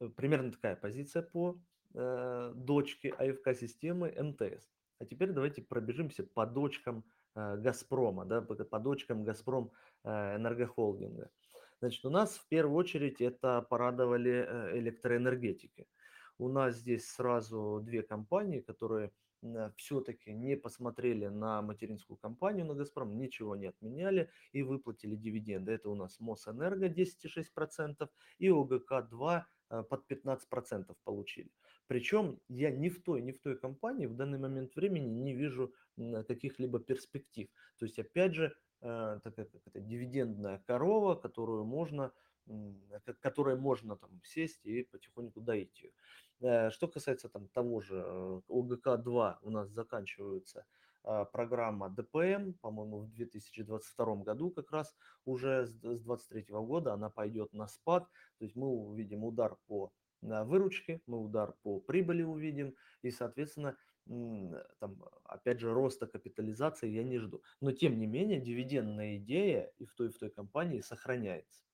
[0.00, 1.60] Э, примерно такая позиция по
[1.94, 4.64] э, дочке АФК-системы МТС.
[4.98, 9.70] А теперь давайте пробежимся по дочкам э, Газпрома, да, по, по дочкам Газпром
[10.04, 11.30] э, энергохолдинга.
[11.80, 15.86] Значит, у нас в первую очередь это порадовали э, электроэнергетики.
[16.38, 22.74] У нас здесь сразу две компании, которые э, все-таки не посмотрели на материнскую компанию, на
[22.74, 25.72] «Газпром», ничего не отменяли и выплатили дивиденды.
[25.72, 29.42] Это у нас Мосэнерго 10,6% и ОГК-2 Э,
[29.88, 31.50] под 15% получили.
[31.86, 35.72] Причем я ни в той, ни в той компании в данный момент времени не вижу
[36.28, 37.48] каких-либо перспектив.
[37.78, 42.12] То есть, опять же, э, такая как это, дивидендная корова, которую можно,
[43.20, 45.92] которой можно там сесть и потихоньку доить ее.
[46.40, 48.02] Э, что касается там того же
[48.48, 50.64] ОГК-2, у нас заканчиваются
[51.02, 54.94] программа ДПМ, по-моему, в 2022 году как раз
[55.24, 59.92] уже с 2023 года она пойдет на спад, то есть мы увидим удар по
[60.22, 63.76] выручке, мы удар по прибыли увидим, и, соответственно,
[64.78, 67.42] там, опять же, роста капитализации я не жду.
[67.60, 71.64] Но, тем не менее, дивидендная идея и в той, и в той компании сохраняется.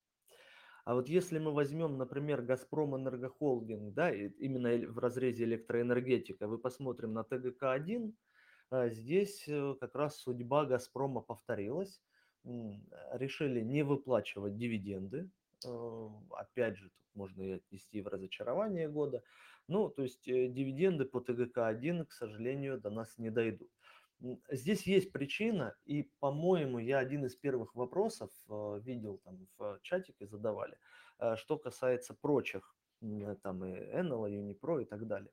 [0.84, 7.12] А вот если мы возьмем, например, Газпром Энергохолдинг, да, именно в разрезе электроэнергетика, вы посмотрим
[7.12, 8.14] на ТГК-1, а
[8.70, 12.00] здесь э, как раз судьба «Газпрома» повторилась.
[12.44, 15.30] Решили не выплачивать дивиденды.
[15.64, 19.22] Э, опять же, тут можно и отнести в разочарование года.
[19.68, 23.70] Ну, то есть э, дивиденды по ТГК-1, к сожалению, до нас не дойдут.
[24.50, 30.78] Здесь есть причина, и, по-моему, я один из первых вопросов видел там в чатике, задавали,
[31.36, 32.74] что касается прочих,
[33.42, 35.30] там и Enel, и Unipro и так далее.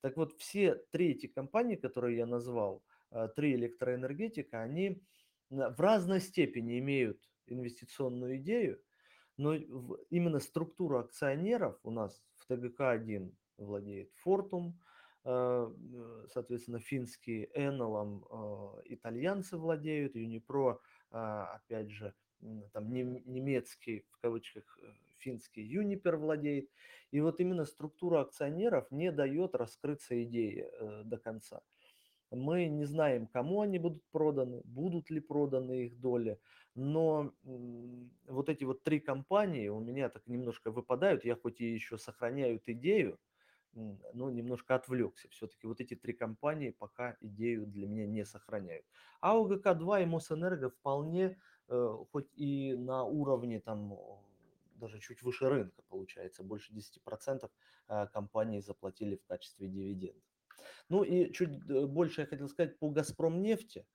[0.00, 5.02] Так вот, все три эти компании, которые я назвал, э, три электроэнергетика, они
[5.50, 8.80] в разной степени имеют инвестиционную идею,
[9.36, 14.74] но именно структура акционеров у нас в ТГК-1 владеет Fortum,
[15.24, 15.72] э,
[16.32, 20.78] соответственно, финские Enel, э, итальянцы владеют, Unipro,
[21.10, 22.14] опять же,
[22.72, 24.78] там немецкий, в кавычках,
[25.18, 26.70] финский Юнипер владеет.
[27.10, 31.62] И вот именно структура акционеров не дает раскрыться идее э, до конца.
[32.30, 36.38] Мы не знаем, кому они будут проданы, будут ли проданы их доли,
[36.76, 37.32] но
[38.26, 41.24] вот эти вот три компании у меня так немножко выпадают.
[41.24, 43.18] Я хоть и еще сохраняю эту идею,
[43.72, 45.28] но немножко отвлекся.
[45.30, 48.84] Все-таки вот эти три компании пока идею для меня не сохраняют.
[49.20, 53.96] А УГК-2 и Мосэнерго вполне, э, хоть и на уровне там
[54.80, 57.50] даже чуть выше рынка получается, больше 10%
[57.88, 60.22] э, компании заплатили в качестве дивидендов.
[60.88, 63.86] Ну и чуть э, больше я хотел сказать по Газпром нефти.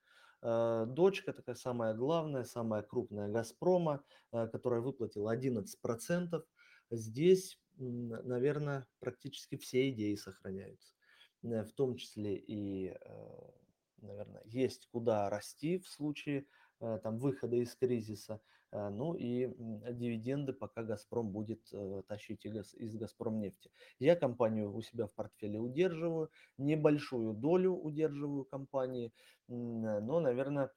[0.42, 6.44] Э, дочка такая самая главная, самая крупная Газпрома, которая выплатила 11%.
[6.92, 10.94] Здесь, наверное, практически все идеи сохраняются.
[11.42, 12.98] В том числе и,
[13.98, 16.46] наверное, есть куда расти в случае
[16.80, 18.42] там, выхода из кризиса.
[18.76, 19.48] Э, ну и
[19.94, 23.72] дивиденды пока «Газпром» будет э, тащить из «Газпром» нефти.
[24.00, 29.14] Я компанию у себя в портфеле удерживаю, небольшую долю удерживаю компании,
[29.48, 30.72] но, наверное,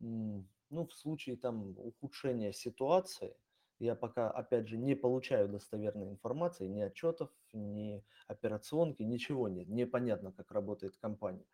[0.00, 3.34] ну, в случае там ухудшения ситуации,
[3.80, 9.68] я пока, опять же, не получаю достоверной информации, ни отчетов, ни операционки, ничего нет.
[9.68, 11.46] Непонятно, как работает компания.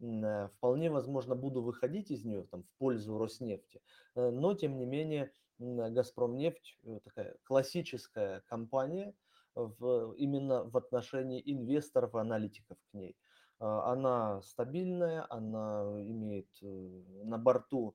[0.00, 3.82] Э, вполне возможно, буду выходить из нее там, в пользу Роснефти,
[4.14, 9.14] э, но тем не менее Газпромнефть э, такая классическая компания
[9.54, 13.16] в, именно в отношении инвесторов и аналитиков к ней.
[13.58, 17.94] Она стабильная, она имеет на борту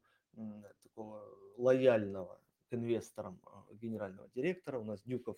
[0.84, 1.24] такого
[1.58, 3.40] лояльного к инвесторам
[3.72, 4.80] генерального директора.
[4.80, 5.38] У нас Дюков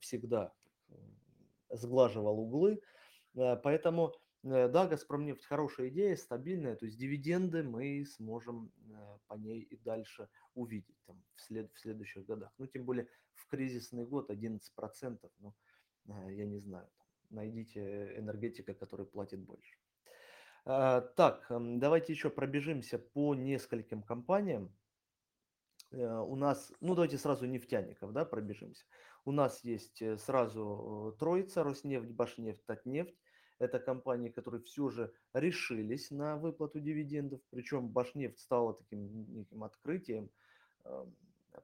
[0.00, 0.52] всегда
[1.70, 2.82] сглаживал углы,
[3.34, 9.60] поэтому Э, да, Газпромнефть хорошая идея, стабильная, то есть дивиденды мы сможем э, по ней
[9.60, 12.52] и дальше увидеть там, в, след, в следующих годах.
[12.58, 15.54] Ну, тем более в кризисный год 11%, ну,
[16.08, 19.76] э, я не знаю, там, найдите энергетика, который платит больше.
[20.64, 24.72] Так, давайте еще пробежимся по нескольким компаниям.
[25.92, 28.84] У нас, ну давайте сразу нефтяников, да, пробежимся.
[29.24, 33.14] У нас есть сразу Троица, Роснефть, Башнефть, Татнефть.
[33.58, 37.40] Это компании, которые все же решились на выплату дивидендов.
[37.50, 40.30] Причем Башнефть стала таким неким открытием.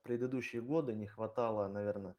[0.02, 2.14] Предыдущие годы не хватало, наверное,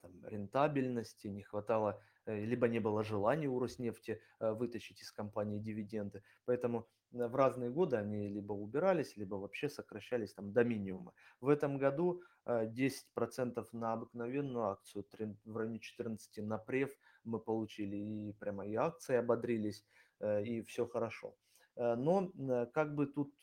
[0.00, 5.58] там, рентабельности, не хватало, э, либо не было желания у Роснефти э, вытащить из компании
[5.58, 6.22] дивиденды.
[6.44, 11.12] Поэтому э, в разные годы они либо убирались, либо вообще сокращались там до минимума.
[11.40, 15.04] В этом году 10% на обыкновенную акцию,
[15.44, 19.84] в районе 14 на преф мы получили, и прямо и акции ободрились,
[20.20, 21.34] и все хорошо.
[21.76, 22.32] Но
[22.72, 23.34] как бы тут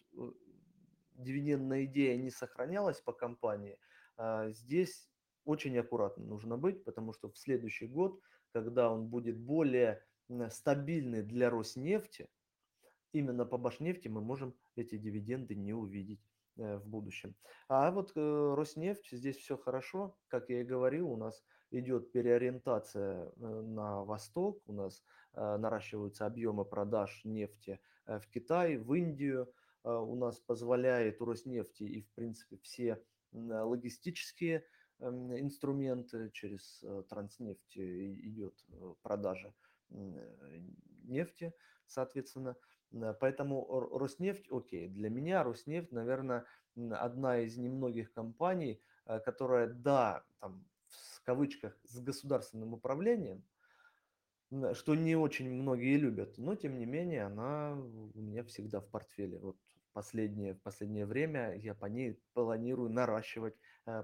[1.13, 3.79] дивидендная идея не сохранялась по компании,
[4.47, 5.09] здесь
[5.43, 8.19] очень аккуратно нужно быть, потому что в следующий год,
[8.51, 10.03] когда он будет более
[10.49, 12.27] стабильный для Роснефти,
[13.15, 16.21] именно по Башнефти мы можем эти дивиденды не увидеть
[16.57, 17.35] э, в будущем.
[17.67, 20.17] А вот э, Роснефть, здесь все хорошо.
[20.27, 25.03] Как я и говорил, у нас идет переориентация э, на восток, у нас
[25.37, 29.51] наращиваются объемы продаж нефти в Китай, в Индию.
[29.83, 33.03] У нас позволяет Роснефти и, в принципе, все
[33.33, 34.63] логистические
[34.99, 38.65] Эм, инструменты, через Транснефть идет
[39.01, 39.53] продажа
[41.03, 41.53] нефти,
[41.85, 42.55] соответственно.
[43.19, 46.45] Поэтому Роснефть, окей, для меня Роснефть, наверное,
[46.91, 53.43] одна из немногих компаний, которая, да, там, в кавычках, с государственным управлением,
[54.73, 59.39] что не очень многие любят, но тем не менее она у меня всегда в портфеле.
[59.39, 59.57] Вот
[59.93, 63.59] последнее, последнее время я по ней планирую наращивать э,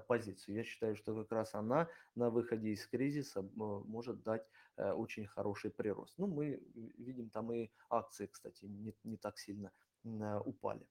[0.08, 0.56] позицию.
[0.56, 5.70] Я считаю, что как раз она на выходе из кризиса может дать э, очень хороший
[5.70, 6.14] прирост.
[6.18, 6.62] Ну, мы
[6.98, 9.72] видим там и акции, кстати, не, не так сильно
[10.04, 10.86] э, упали.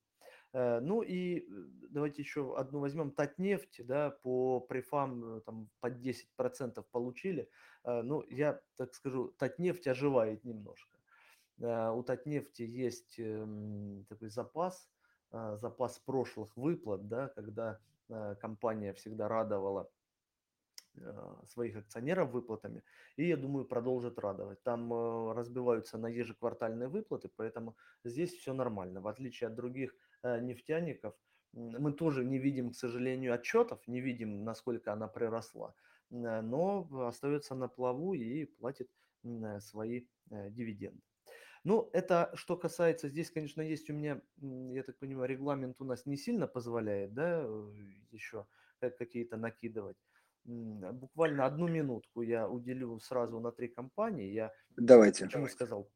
[0.53, 1.43] Э, ну и э,
[1.89, 3.11] давайте еще одну возьмем.
[3.11, 7.49] Татнефть, да, по префам э, там под 10% получили.
[7.83, 10.99] Ну, я так скажу, Татнефть оживает немножко.
[11.57, 14.87] У Татнефти есть эм, такой запас,
[15.31, 17.79] запас прошлых выплат, да, когда
[18.39, 19.89] компания всегда радовала
[21.45, 22.83] своих акционеров выплатами,
[23.15, 24.61] и, я думаю, продолжит радовать.
[24.63, 24.91] Там
[25.31, 28.99] разбиваются на ежеквартальные выплаты, поэтому здесь все нормально.
[28.99, 31.15] В отличие от других нефтяников,
[31.53, 35.73] мы тоже не видим, к сожалению, отчетов, не видим, насколько она приросла,
[36.09, 38.89] но остается на плаву и платит
[39.59, 41.01] свои дивиденды.
[41.63, 46.05] Ну, это что касается, здесь, конечно, есть у меня, я так понимаю, регламент у нас
[46.05, 47.71] не сильно позволяет, да, э,
[48.11, 48.47] еще
[48.79, 49.97] какие-то накидывать.
[50.43, 54.31] Буквально одну минутку я уделю сразу на три компании.
[54.31, 55.25] Я Давайте.
[55.25, 55.55] Почему Давайте.
[55.55, 55.91] сказал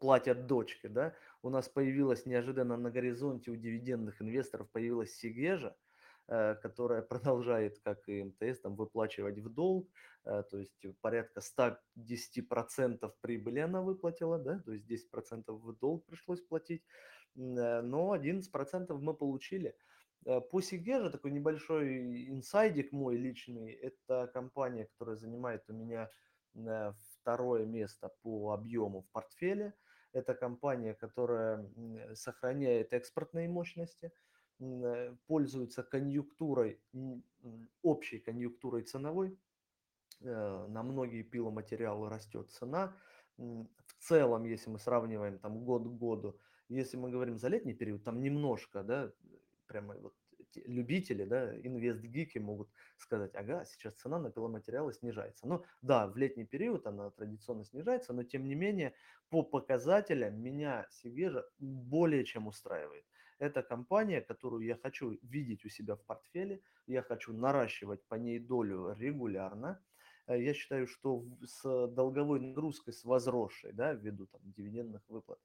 [0.00, 5.87] платят дочке, да, у нас появилась неожиданно на горизонте у дивидендных инвесторов появилась Сигежа, э,
[6.28, 9.88] которая продолжает, как и МТС, там, выплачивать в долг,
[10.24, 16.40] э, то есть порядка 110% прибыли она выплатила, да, то есть 10% в долг пришлось
[16.42, 16.84] платить,
[17.34, 19.76] но 11% мы получили.
[20.50, 26.10] По Сигеже такой небольшой инсайдик мой личный, это компания, которая занимает у меня
[27.20, 29.74] второе место по объему в портфеле.
[30.12, 31.70] Это компания, которая
[32.14, 34.10] сохраняет экспортные мощности,
[34.60, 36.80] э, пользуется конъюнктурой,
[37.82, 39.38] общей конъюнктурой ценовой.
[40.20, 42.96] Э, на многие пиломатериалы растет цена.
[43.36, 43.66] В
[44.00, 48.20] целом, если мы сравниваем там год к году, если мы говорим за летний период, там
[48.20, 49.12] немножко, да,
[49.66, 50.14] прямо вот
[50.66, 55.46] любители, да, инвест-гики могут сказать, ага, сейчас цена на пиломатериалы снижается.
[55.46, 58.94] Но да, в летний период она традиционно снижается, но тем не менее
[59.28, 63.04] по показателям меня Сигежа более чем устраивает.
[63.38, 68.38] Это компания, которую я хочу видеть у себя в портфеле, я хочу наращивать по ней
[68.38, 69.80] долю регулярно.
[70.26, 75.38] Э, я считаю, что с долговой нагрузкой, с возросшей, да, ввиду там дивидендных выплат,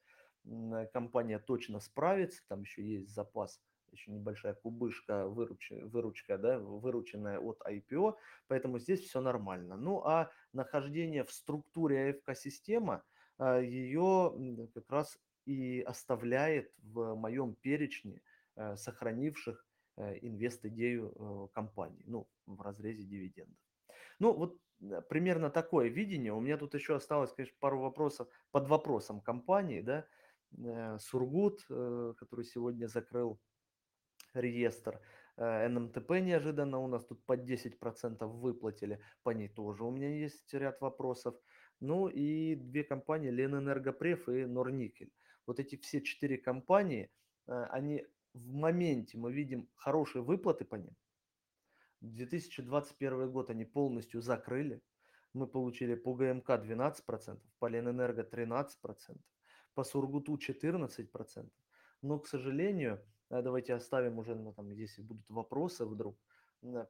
[0.91, 3.61] компания точно справится, там еще есть запас
[3.93, 8.15] еще небольшая кубышка, выручка, выручка да, вырученная от IPO,
[8.47, 9.77] поэтому здесь все нормально.
[9.77, 13.03] Ну а нахождение в структуре АФК-система,
[13.37, 18.21] а, ее как раз и оставляет в моем перечне
[18.55, 19.65] э, сохранивших
[19.97, 23.57] э, инвест-идею э, компании, ну, в разрезе дивидендов.
[24.19, 24.57] Ну, вот
[25.09, 26.33] примерно такое видение.
[26.33, 30.05] У меня тут еще осталось, конечно, пару вопросов под вопросом компании, да,
[30.99, 33.39] Сургут, который сегодня закрыл
[34.33, 35.01] реестр.
[35.37, 39.01] НМТП неожиданно у нас тут под 10% выплатили.
[39.23, 41.35] По ней тоже у меня есть ряд вопросов.
[41.79, 45.11] Ну и две компании, Ленэнергопреф и Норникель.
[45.45, 47.11] Вот эти все четыре компании,
[47.47, 50.95] э, они в моменте мы видим хорошие выплаты по ним.
[52.01, 54.81] 2021 год они полностью закрыли.
[55.33, 59.19] Мы получили по ГМК 12%, по Ленэнерго 13%,
[59.73, 61.49] по Сургуту 14%.
[62.01, 63.01] Но, к сожалению,
[63.33, 66.17] Э, давайте оставим уже, ну, там, если будут вопросы вдруг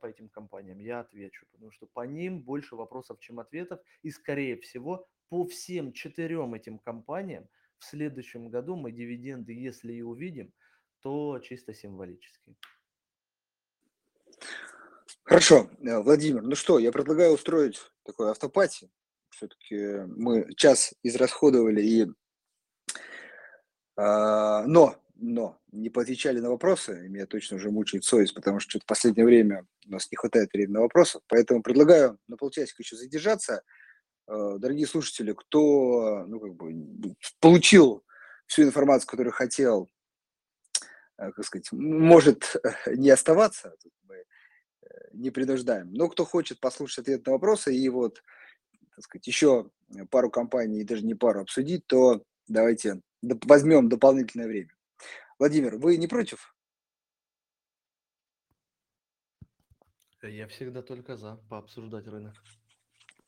[0.01, 4.55] по этим компаниям, я отвечу, потому что по ним больше вопросов, чем ответов, и, скорее
[4.57, 7.47] всего, по всем четырем этим компаниям
[7.83, 10.53] в следующем году мы дивиденды, если и увидим,
[11.01, 12.55] то чисто символические.
[15.23, 18.89] Хорошо, э, Владимир, ну что, я предлагаю устроить такой автопати.
[19.29, 22.07] Все-таки мы час израсходовали и...
[23.95, 28.79] А, но но не поотвечали на вопросы, и меня точно уже мучает совесть, потому что
[28.79, 32.97] в последнее время у нас не хватает времени на вопросы, поэтому предлагаю на полчасика еще
[32.97, 33.63] задержаться.
[34.27, 38.03] Э, дорогие слушатели, кто ну, как бы, получил
[38.47, 39.89] всю информацию, которую хотел,
[41.17, 42.55] э, как сказать, может
[42.87, 43.75] не оставаться,
[44.07, 44.25] мы э,
[45.13, 48.23] не принуждаем, но кто хочет послушать ответ на вопросы и вот,
[48.95, 49.69] так сказать, еще
[50.09, 54.71] пару компаний, даже не пару обсудить, то давайте возьмем дополнительное время.
[55.37, 56.55] Владимир, вы не против?
[60.21, 62.33] Я всегда только за пообсуждать рынок.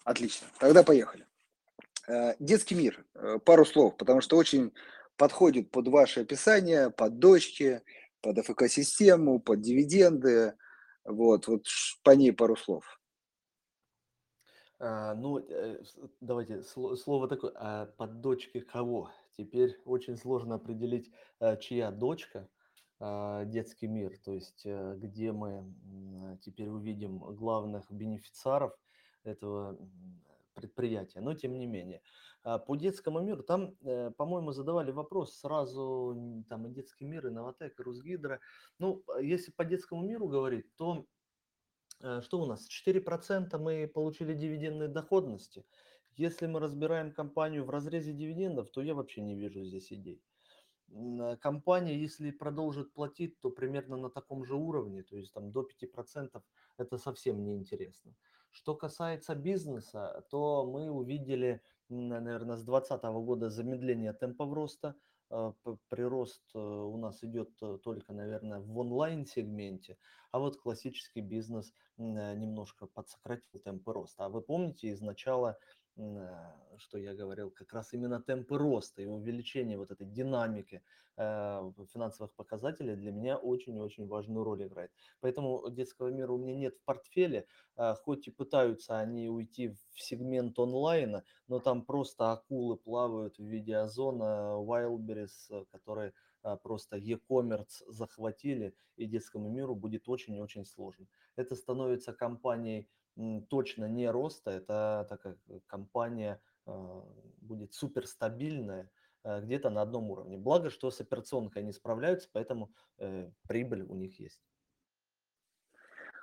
[0.05, 1.25] Отлично, тогда поехали.
[2.07, 4.71] Э, детский мир, э, пару слов, потому что очень
[5.17, 7.81] подходит под ваше описание, под дочки,
[8.21, 10.53] под ФК-систему, под дивиденды.
[11.05, 11.65] Вот, вот
[12.03, 13.01] по ней пару слов.
[14.77, 15.81] А, ну, э,
[16.21, 17.53] давайте слово такое.
[17.55, 19.09] А под дочки кого?
[19.35, 21.11] Теперь очень сложно определить,
[21.59, 22.47] чья дочка
[22.99, 25.65] а, детский мир, то есть где мы
[26.41, 28.71] теперь увидим главных бенефициаров
[29.25, 29.77] этого
[30.53, 31.21] предприятия.
[31.21, 32.01] Но тем не менее,
[32.43, 37.31] а, по детскому миру, там, э, по-моему, задавали вопрос сразу, там и детский мир, и
[37.31, 38.39] Новотек, и Русгидро.
[38.79, 41.05] Ну, если по детскому миру говорить, то
[42.21, 42.67] что у нас?
[42.67, 45.65] 4% мы получили дивидендной доходности–
[46.17, 50.21] если мы разбираем компанию в разрезе дивидендов, то я вообще не вижу здесь идей.
[50.89, 55.63] Э, компания, если продолжит платить, то примерно на таком же уровне, то есть там до
[55.63, 56.41] 5%
[56.77, 58.13] это совсем не интересно.
[58.55, 64.95] Что касается бизнеса, то мы увидели, наверное, с 2020 года замедление темпов роста.
[65.29, 65.51] Э,
[65.89, 67.49] прирост э, у нас идет
[67.83, 69.97] только, наверное, в онлайн-сегменте,
[70.31, 74.23] а вот классический бизнес немножко подсократил темпы роста.
[74.23, 75.57] А вы помните, из начала
[76.77, 80.81] что я говорил, как раз именно темпы роста и увеличение вот этой динамики
[81.17, 84.91] э, финансовых показателей для меня очень-очень важную роль играет.
[85.21, 90.01] Поэтому детского мира у меня нет в портфеле, э, хоть и пытаются они уйти в
[90.01, 96.13] сегмент онлайна, но там просто акулы плавают в виде озона, Wildberries, которые э,
[96.63, 101.07] просто e-commerce захватили, и детскому миру будет очень-очень сложно.
[101.35, 102.87] Это становится компанией
[103.49, 105.37] точно не роста, это такая
[105.67, 107.03] компания а,
[107.41, 108.89] будет суперстабильная,
[109.23, 110.37] а, где-то на одном уровне.
[110.37, 114.41] Благо, что с операционкой они справляются, поэтому э, прибыль у них есть.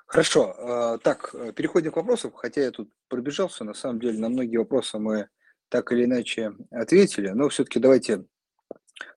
[0.06, 0.54] Хорошо.
[0.58, 2.32] А, так, э, переходим к вопросам.
[2.32, 5.28] Хотя я тут пробежался, на самом деле на многие вопросы мы
[5.68, 8.26] так или иначе ответили, но все-таки давайте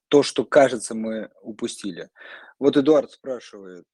[0.08, 2.10] то, что кажется, мы упустили.
[2.58, 3.86] Вот Эдуард спрашивает,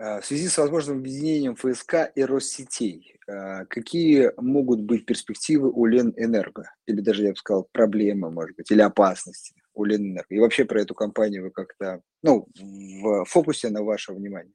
[0.00, 6.72] в связи с возможным объединением ФСК и Россетей, а, какие могут быть перспективы у Ленэнерго?
[6.86, 10.34] Или даже, я бы сказал, проблемы, может быть, или опасности у Ленэнерго?
[10.34, 14.54] И вообще про эту компанию вы как-то, ну, в фокусе на ваше внимание?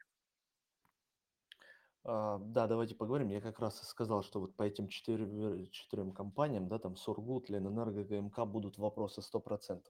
[2.06, 3.30] А, да, давайте поговорим.
[3.30, 8.04] Я как раз и сказал, что вот по этим четырем, компаниям, да, там Сургут, Ленэнерго,
[8.04, 9.82] ГМК будут вопросы 100%.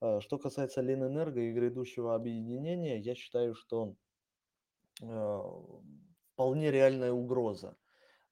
[0.00, 3.96] А, что касается Ленэнерго и грядущего объединения, я считаю, что
[5.00, 5.42] Э,
[6.34, 7.76] вполне реальная угроза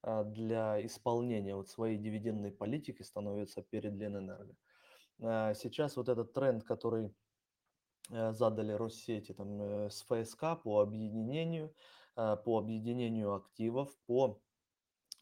[0.01, 4.55] а, для исполнения вот своей дивидендной политики становится перед Ленэнерго.
[5.21, 7.13] А, сейчас вот этот тренд, который
[8.09, 11.73] э, задали Россети там, э, с ФСК по объединению, а,
[12.17, 14.41] по объединению активов, по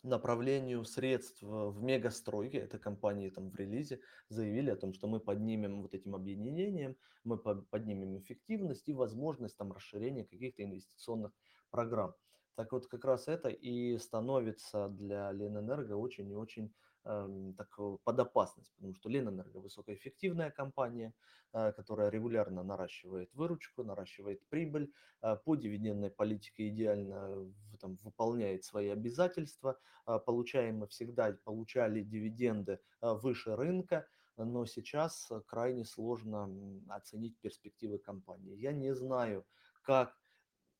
[0.01, 5.81] направлению средств в мегастройке, это компании там в релизе заявили о том, что мы поднимем
[5.81, 11.33] вот этим объединением, мы поднимем эффективность и возможность там расширения каких-то инвестиционных
[11.69, 12.13] программ.
[12.55, 16.73] Так вот, как раз это и становится для Ленэнерго очень и очень
[17.05, 21.13] так, э, под опасность, потому что Ленэнерго высокоэффективная компания,
[21.53, 24.91] э, которая регулярно наращивает выручку, наращивает прибыль,
[25.21, 29.77] э, по дивидендной политике идеально там, выполняет свои обязательства.
[30.25, 36.49] Получаем мы всегда, получали дивиденды выше рынка, но сейчас крайне сложно
[36.89, 38.55] оценить перспективы компании.
[38.55, 39.45] Я не знаю,
[39.81, 40.15] как,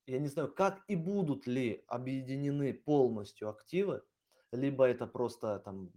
[0.06, 4.04] я не знаю, как и будут ли объединены полностью активы,
[4.56, 5.90] либо это просто там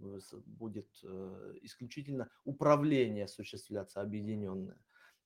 [0.46, 4.78] будет э, исключительно управление осуществляться объединенное.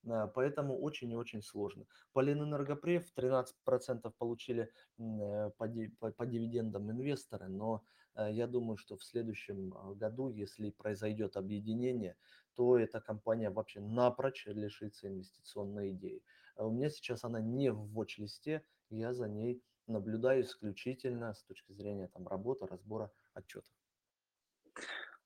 [0.07, 1.85] А, поэтому очень и очень сложно.
[2.13, 5.67] Поленэнергопрев 13% получили э, по,
[5.99, 7.83] по, по дивидендам инвесторы, но
[8.15, 12.15] э, я думаю, что в следующем а, году, если произойдет объединение,
[12.55, 16.21] то эта компания вообще напрочь лишится инвестиционной идеи.
[16.55, 21.71] А у меня сейчас она не в watch-листе, я за ней наблюдаю исключительно с точки
[21.71, 23.71] зрения там, работы, разбора отчетов.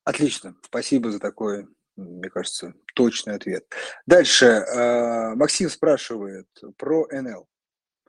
[0.04, 3.70] Отлично, спасибо за такой, мне кажется, точный ответ.
[4.06, 7.48] Дальше э, Максим спрашивает про НЛ.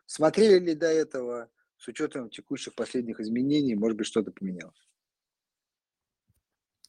[0.05, 4.89] Смотрели ли до этого с учетом текущих последних изменений, может быть, что-то поменялось?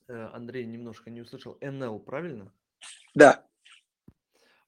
[0.09, 1.59] Э, Андрей немножко не услышал.
[1.61, 2.53] НЛ, правильно?
[3.15, 3.47] Да.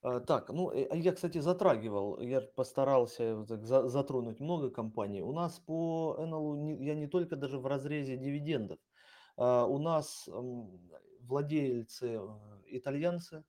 [0.02, 5.22] А, так, ну, э, а я, кстати, затрагивал, я постарался затронуть много компаний.
[5.22, 8.78] У нас по НЛУ я не только даже в разрезе дивидендов.
[9.36, 10.28] А, у нас
[11.20, 12.20] владельцы
[12.66, 13.44] итальянцы,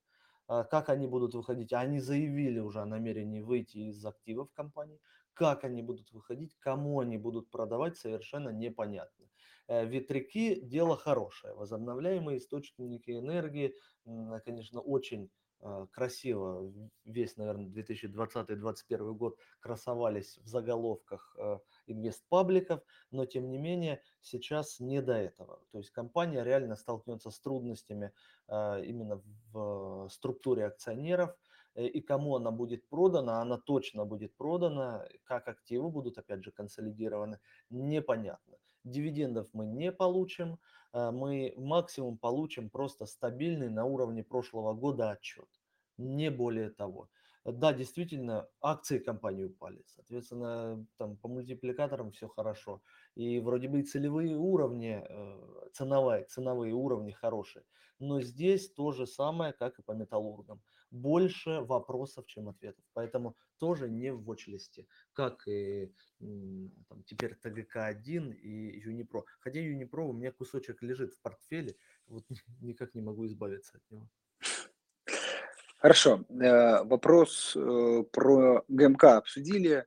[0.47, 1.73] как они будут выходить?
[1.73, 4.99] Они заявили уже о намерении выйти из активов компании.
[5.33, 9.25] Как они будут выходить, кому они будут продавать, совершенно непонятно.
[9.67, 11.55] Э, ветряки– дело хорошее.
[11.55, 13.73] Возобновляемые источники энергии,
[14.45, 15.31] конечно, очень
[15.91, 16.73] красиво
[17.05, 25.01] весь, наверное, 2020-2021 год красовались в заголовках а, инвестпабликов, но тем не менее сейчас не
[25.01, 25.61] до этого.
[25.71, 28.11] То есть компания реально столкнется с трудностями
[28.47, 31.35] а, именно в структуре акционеров,
[31.75, 36.51] э, и кому она будет продана, она точно будет продана, как активы будут опять же
[36.51, 37.39] консолидированы,
[37.69, 38.57] непонятно.
[38.83, 40.59] Дивидендов мы не получим,
[40.91, 45.47] а, мы максимум получим просто стабильный на уровне прошлого года отчет.
[45.97, 47.09] Не более того.
[47.45, 49.83] Да, действительно, акции компании упали.
[49.85, 52.81] Соответственно, там по мультипликаторам все хорошо.
[53.15, 57.65] И вроде бы и целевые уровни, э, ценовые, ценовые уровни хорошие.
[57.99, 60.61] Но здесь то же самое, как и по металлургам.
[60.89, 62.83] Больше вопросов, чем ответов.
[62.93, 69.23] Поэтому тоже не в watch Как и там, теперь ТГК-1 и Юнипро.
[69.39, 71.77] Хотя Юнипро у меня кусочек лежит в портфеле.
[72.07, 72.25] Вот
[72.61, 74.09] никак не могу избавиться от него.
[75.77, 76.25] Хорошо.
[76.27, 79.85] Э, вопрос э, про ГМК обсудили,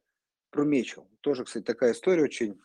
[0.48, 1.06] про Мечу.
[1.20, 2.58] Тоже, кстати, такая история очень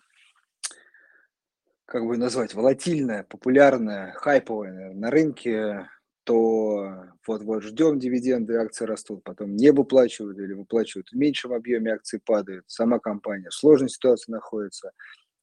[1.83, 5.89] как бы назвать, волатильная, популярная, хайповая на рынке,
[6.23, 12.22] то вот-вот ждем дивиденды, акции растут, потом не выплачивают или выплачивают в меньшем объеме, акции
[12.23, 14.91] падают, сама компания в сложной ситуации находится.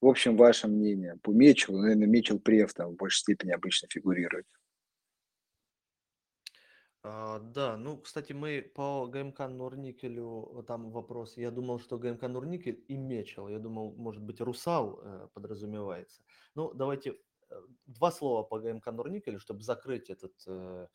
[0.01, 4.47] В общем, ваше мнение по Мечелу, наверное, Мечел Прев там в большей степени обычно фигурирует.
[7.03, 12.85] А, да, ну, кстати, мы по ГМК Норникелю, там вопрос, я думал, что ГМК Норникель
[12.89, 16.23] и Мечел, я думал, может быть, Русал э, подразумевается.
[16.55, 17.15] Ну, давайте э,
[17.87, 20.87] два слова по ГМК Норникелю, чтобы закрыть этот э,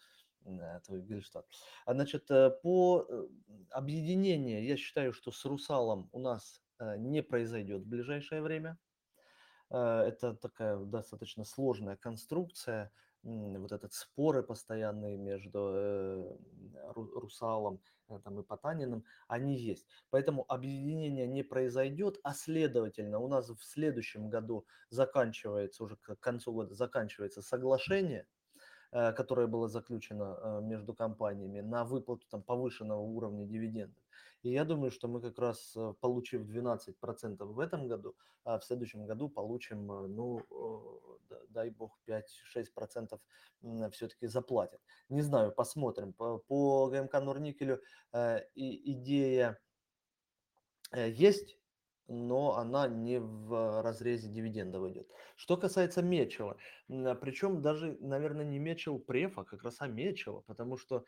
[0.86, 1.46] твой Гельштадт.
[1.88, 3.28] Значит, э, по э,
[3.72, 8.78] объединению, я считаю, что с Русалом у нас э, не произойдет в ближайшее время.
[9.70, 12.92] Э, это такая достаточно сложная конструкция,
[13.24, 16.38] вот этот споры постоянные между э,
[16.94, 19.86] Русалом э, там, и Потаниным, они есть.
[20.10, 26.52] Поэтому объединение не произойдет, а следовательно у нас в следующем году заканчивается, уже к концу
[26.52, 28.28] года заканчивается соглашение,
[28.92, 34.03] которое было заключено между компаниями на выплату там, повышенного уровня дивидендов.
[34.44, 38.66] И я думаю, что мы как раз, э, получив 12% в этом году, а в
[38.66, 40.42] следующем году получим, э, ну,
[41.50, 43.22] дай бог, 5-6%
[43.92, 44.82] все-таки заплатят.
[45.10, 46.14] Не знаю, посмотрим.
[46.14, 49.60] По, ГМК Норникелю э, идея
[50.94, 51.58] есть,
[52.08, 55.08] но она не в разрезе дивидендов идет.
[55.38, 56.58] Что касается Мечела,
[56.88, 61.06] причем даже, наверное, не Мечел Преф, а как раз а Мечела, потому что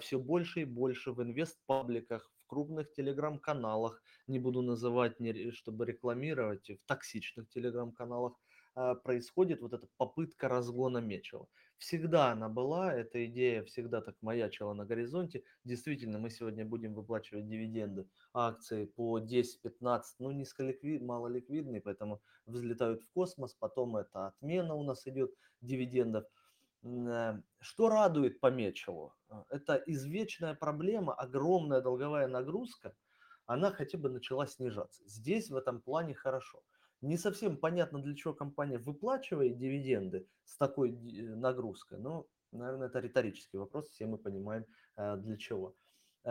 [0.00, 5.16] все больше и больше в инвест-пабликах, крупных телеграм-каналах, не буду называть,
[5.54, 8.34] чтобы рекламировать, в токсичных телеграм-каналах,
[8.74, 11.48] а, происходит вот эта попытка разгона Мечева.
[11.78, 15.44] Всегда она была, эта идея всегда так маячила на горизонте.
[15.64, 23.10] Действительно, мы сегодня будем выплачивать дивиденды акции по 10-15, ну низколиквид, малоликвидные, поэтому взлетают в
[23.12, 26.24] космос, потом это отмена у нас идет дивидендов.
[26.86, 29.12] Э, что радует по Мечелу?
[29.28, 32.94] Э, это извечная проблема, огромная долговая нагрузка,
[33.46, 35.02] она хотя бы начала снижаться.
[35.06, 36.62] Здесь в этом плане хорошо.
[37.02, 43.00] Не совсем понятно, для чего компания выплачивает дивиденды с такой э, нагрузкой, но, наверное, это
[43.00, 44.64] риторический вопрос, все мы понимаем,
[44.96, 45.74] для чего.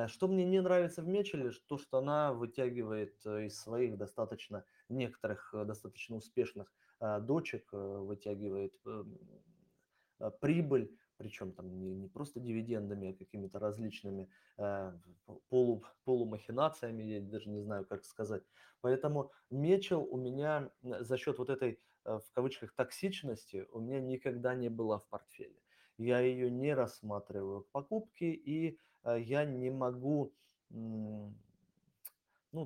[0.08, 6.16] Что мне не нравится в Мечеле, то, что она вытягивает из своих достаточно, некоторых достаточно
[6.16, 9.20] успешных дочек, вытягивает эм,
[10.40, 14.94] прибыль, причем там не, не просто дивидендами, а какими-то различными э,
[15.50, 18.44] полу, полумахинациями, я даже не знаю, как сказать.
[18.82, 24.56] Поэтому Мечел у меня за счет вот этой, э, в кавычках, токсичности у меня никогда
[24.56, 25.60] не была в портфеле.
[25.98, 30.34] Я ее не рассматриваю к покупке, и э, я не могу,
[30.70, 31.34] ну,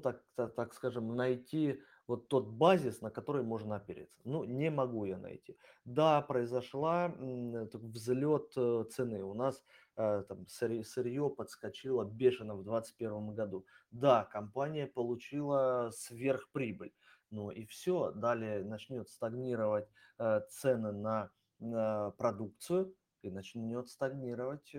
[0.01, 4.17] так, так, так скажем, найти вот тот базис, на который можно опереться.
[4.23, 5.55] Ну, не могу я найти.
[5.85, 9.23] Да, произошла взлет э, цены.
[9.23, 9.63] У нас
[9.95, 13.65] э, там сырье подскочило бешено в 2021 году.
[13.91, 16.93] Да, компания получила сверхприбыль.
[17.29, 19.87] Ну и все, далее начнет стагнировать
[20.17, 21.29] э, цены на,
[21.59, 22.91] на продукцию
[23.21, 24.75] и начнет стагнировать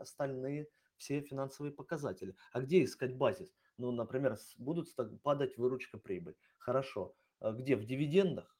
[0.00, 0.66] остальные
[0.96, 2.34] все финансовые показатели.
[2.52, 3.54] А где искать базис?
[3.80, 4.88] Ну, например, будут
[5.22, 6.36] падать выручка прибыль.
[6.58, 7.14] Хорошо.
[7.40, 7.76] А где?
[7.76, 8.56] В дивидендах?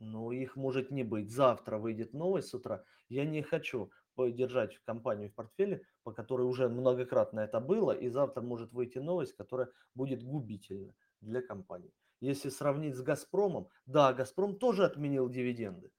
[0.00, 1.30] Ну, их может не быть.
[1.30, 2.84] Завтра выйдет новость с утра.
[3.08, 8.42] Я не хочу держать компанию в портфеле, по которой уже многократно это было, и завтра
[8.42, 11.92] может выйти новость, которая будет губительна для компании.
[12.20, 15.92] Если сравнить с Газпромом, да, Газпром тоже отменил дивиденды,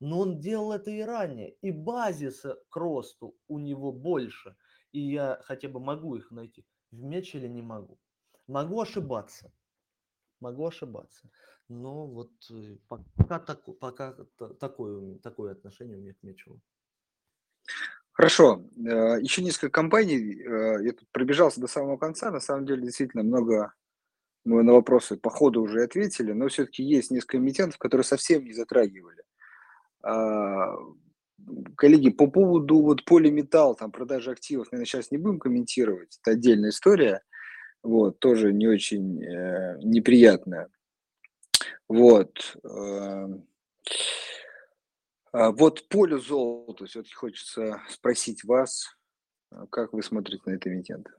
[0.00, 4.56] но он делал это и ранее, и базиса к росту у него больше,
[4.92, 6.64] и я хотя бы могу их найти.
[6.90, 7.98] В Мечеле не могу.
[8.46, 9.52] Могу ошибаться.
[10.40, 11.28] Могу ошибаться.
[11.68, 14.14] Но вот э, пока, тако, пока
[14.58, 16.60] такое, такое отношение у меня к Мечелу.
[18.12, 18.64] Хорошо.
[18.76, 20.40] Э, Еще несколько компаний.
[20.42, 22.30] Э, я тут пробежался до самого конца.
[22.30, 23.74] На самом деле, действительно, много
[24.44, 28.54] мы на вопросы по ходу уже ответили, но все-таки есть несколько эмитентов, которые совсем не
[28.54, 29.22] затрагивали.
[31.76, 36.70] Коллеги, по поводу вот полиметалл, там продажи активов, наверное, сейчас не будем комментировать, это отдельная
[36.70, 37.22] история,
[37.82, 40.68] вот, тоже не очень э, неприятная.
[41.88, 42.56] Вот.
[42.64, 43.28] Э,
[45.32, 48.86] вот полю золота все-таки хочется спросить вас,
[49.70, 51.17] как вы смотрите на это эмитента?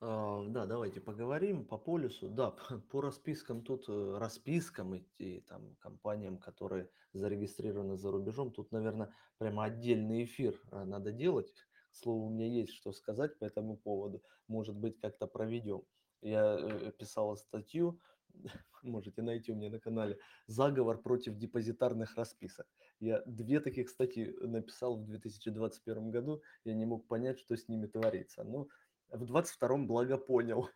[0.00, 2.28] А, да, давайте поговорим по полюсу.
[2.28, 2.50] Да,
[2.90, 9.64] по распискам тут, э, распискам и там компаниям, которые зарегистрированы за рубежом, тут, наверное, прямо
[9.64, 11.52] отдельный эфир э, надо делать.
[11.90, 14.22] К слову, у меня есть что сказать по этому поводу.
[14.46, 15.82] Может быть, как-то проведем.
[16.22, 18.00] Я э, писал статью
[18.82, 22.66] можете найти у меня на канале, заговор против депозитарных расписок.
[23.00, 27.86] Я две таких статьи написал в 2021 году, я не мог понять, что с ними
[27.86, 28.44] творится.
[28.44, 28.68] Ну,
[29.10, 30.68] в 22 благо понял,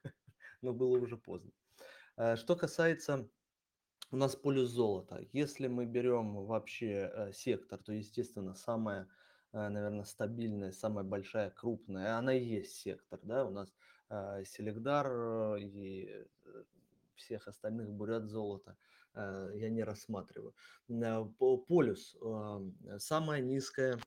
[0.63, 1.51] но было уже поздно.
[2.17, 3.29] Э, что касается
[4.11, 5.27] у нас полюс золота.
[5.33, 9.09] Если мы берем вообще э, сектор, то, естественно, самая,
[9.53, 13.73] э, наверное, стабильная, самая большая, крупная, она и есть сектор, да, у нас
[14.45, 16.27] Селегдар и
[17.15, 18.77] всех остальных бурят золото
[19.15, 20.55] я не рассматриваю.
[21.67, 22.15] Полюс,
[22.99, 23.99] самая низкая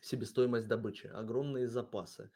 [0.00, 2.30] себестоимость добычи, огромные запасы,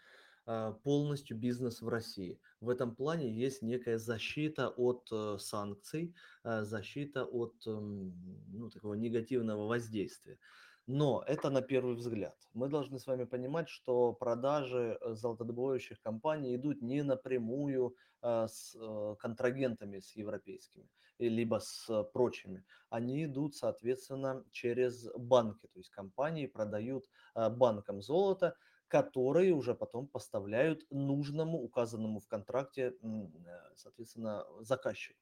[0.83, 2.39] полностью бизнес в России.
[2.61, 9.67] В этом плане есть некая защита от э, санкций, а, защита от ну, такого негативного
[9.67, 10.39] воздействия.
[10.87, 12.35] Но это на первый взгляд.
[12.55, 18.75] Мы должны с вами понимать, что продажи э, золотодобывающих компаний идут не напрямую а, с
[18.75, 20.89] э, контрагентами, с европейскими,
[21.19, 22.65] либо с прочими.
[22.89, 25.67] Они идут, соответственно, через банки.
[25.67, 27.05] То есть компании продают
[27.35, 28.57] банкам золото,
[28.89, 33.29] которые уже потом поставляют нужному, указанному в контракте, э,
[33.77, 35.21] соответственно, заказчику.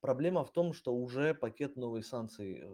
[0.00, 2.66] Проблема в том, что уже пакет новых санкций э,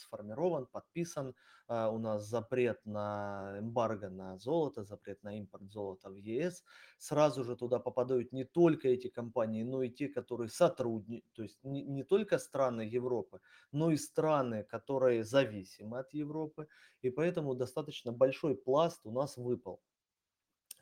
[0.00, 1.34] сформирован, подписан.
[1.68, 6.64] А, у нас запрет на эмбарго на золото, запрет на импорт золота в ЕС.
[6.98, 11.62] Сразу же туда попадают не только эти компании, но и те, которые сотрудничают, то есть
[11.62, 13.40] не, не только страны Европы,
[13.72, 16.66] но и страны, которые зависимы от Европы.
[17.02, 19.80] И поэтому достаточно большой пласт у нас выпал.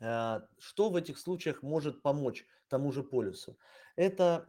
[0.01, 3.57] А, что в этих случаях может помочь тому же полюсу?
[3.95, 4.45] Это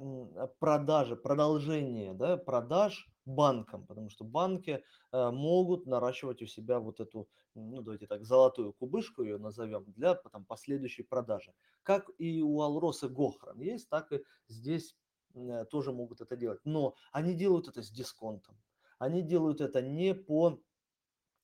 [0.59, 7.29] продажи, продолжение да, продаж банкам, потому что банки э, могут наращивать у себя вот эту,
[7.55, 11.53] ну давайте так, золотую кубышку ее назовем, для потом последующей продажи.
[11.83, 14.97] Как и у Алроса Гохран есть, так и здесь
[15.35, 16.61] э, тоже могут это делать.
[16.65, 18.57] Но они делают это с дисконтом.
[18.99, 20.61] Они делают это не по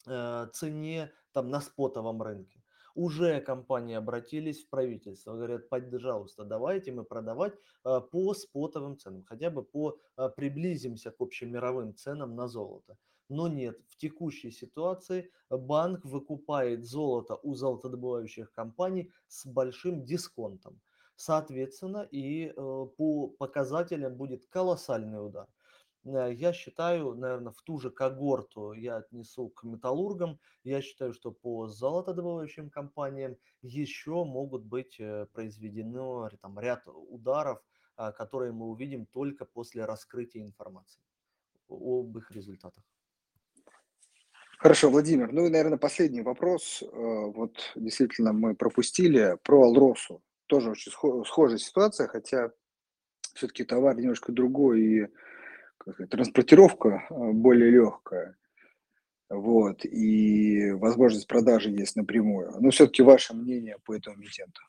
[0.06, 2.62] э, цене там на спотовом рынке
[2.96, 7.54] уже компании обратились в правительство, говорят, пожалуйста, давайте мы продавать
[7.84, 12.96] а, по спотовым ценам, хотя бы по а, приблизимся к общим мировым ценам на золото.
[13.28, 20.80] Но нет, в текущей ситуации банк выкупает золото у золотодобывающих компаний с большим дисконтом.
[21.16, 25.46] Соответственно, и э, по показателям будет колоссальный удар.
[26.06, 30.38] Э, я считаю, наверное, в ту же когорту я отнесу к металлургам.
[30.64, 37.60] Я считаю, что по золотодобывающим компаниям еще могут быть э, произведены там, ряд ударов,
[37.96, 41.00] а, которые мы увидим только после раскрытия информации
[41.68, 42.84] об их результатах.
[44.58, 45.32] Хорошо, Владимир.
[45.32, 46.82] Ну и, наверное, последний вопрос.
[46.82, 50.22] Э, вот действительно мы пропустили про Алросу.
[50.46, 50.92] Тоже очень
[51.24, 52.52] схожая ситуация, хотя
[53.34, 55.08] все-таки товар немножко другой и
[56.10, 58.36] транспортировка а, более легкая,
[59.28, 62.52] вот, и возможность продажи есть напрямую.
[62.60, 64.60] Но все-таки ваше мнение по этому эмитенту?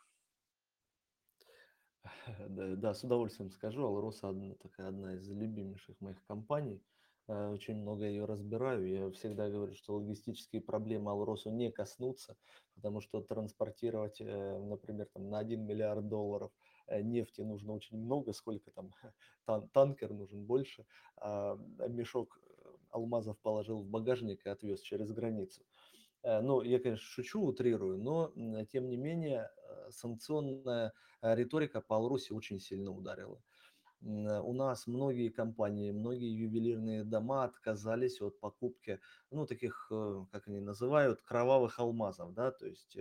[2.49, 3.85] Да, с удовольствием скажу.
[3.85, 6.81] Алроса одна, такая одна из любимейших моих компаний.
[7.27, 8.85] Э, очень много ее разбираю.
[8.87, 12.35] Я всегда говорю, что логистические проблемы Алросу не коснутся,
[12.75, 18.33] потому что транспортировать, э, например, там, на 1 миллиард долларов– Э, нефти нужно очень много,
[18.33, 18.91] сколько там
[19.45, 20.85] тан танкер нужен больше,
[21.17, 21.57] а
[21.87, 25.63] мешок э, алмазов положил в багажник и отвез через границу.
[26.23, 28.31] Э, ну, я, конечно, шучу, утрирую, но
[28.71, 29.49] тем не менее
[29.89, 33.41] санкционная риторика по Алросе очень сильно ударила.
[34.01, 38.99] У нас многие компании, многие ювелирные дома отказались от покупки,
[39.31, 39.87] ну, таких,
[40.31, 42.95] как они называют, кровавых алмазов, да, то есть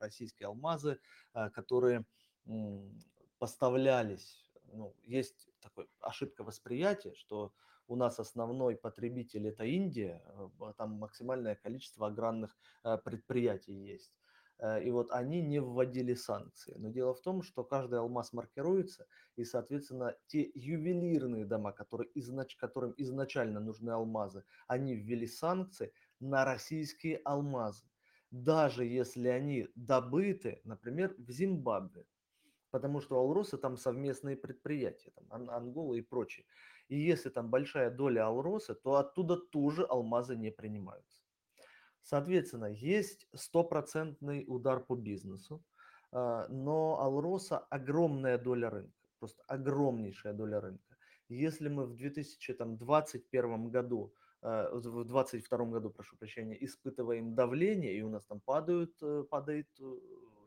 [0.00, 0.98] российские алмазы,
[1.52, 2.04] которые
[3.38, 7.52] поставлялись, ну, есть такая ошибка восприятия, что
[7.86, 10.22] у нас основной потребитель это Индия,
[10.60, 14.14] э, там максимальное количество огранных э, предприятий есть.
[14.58, 16.74] Э, и вот они не вводили санкции.
[16.78, 19.06] Но дело в том, что каждый алмаз маркируется,
[19.36, 22.56] и, соответственно, те ювелирные дома, которые изнач...
[22.56, 27.84] которым изначально нужны алмазы, они ввели санкции на российские алмазы.
[28.30, 32.06] Даже если они добыты, например, в Зимбабве
[32.74, 36.44] потому что Алроса там совместные предприятия, там Ангола и прочее.
[36.88, 41.22] И если там большая доля Алроса, то оттуда тоже алмазы не принимаются.
[42.02, 45.62] Соответственно, есть стопроцентный удар по бизнесу,
[46.10, 50.96] а, но Алроса огромная доля рынка, просто огромнейшая доля рынка.
[51.28, 58.10] Если мы в 2021 году а, в 2022 году, прошу прощения, испытываем давление, и у
[58.10, 59.96] нас там падают, э, падает э,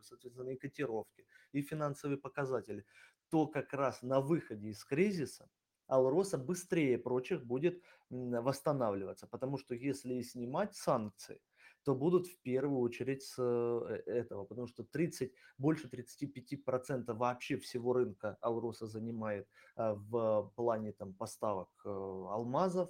[0.03, 2.85] соответственно, и котировки, и финансовые показатели,
[3.29, 5.49] то как раз на выходе из кризиса
[5.87, 11.39] Алроса быстрее прочих будет восстанавливаться, потому что если снимать санкции,
[11.83, 17.93] то будут в первую очередь с э, этого, потому что 30, больше 35% вообще всего
[17.93, 19.47] рынка Алроса занимает
[19.77, 22.89] а, в плане там, поставок э, алмазов,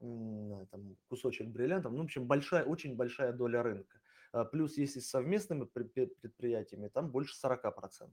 [0.00, 4.00] там, кусочек бриллиантов, ну, в общем, большая, очень большая доля рынка.
[4.32, 8.10] А, плюс, если с совместными предприятиями, там больше 40%.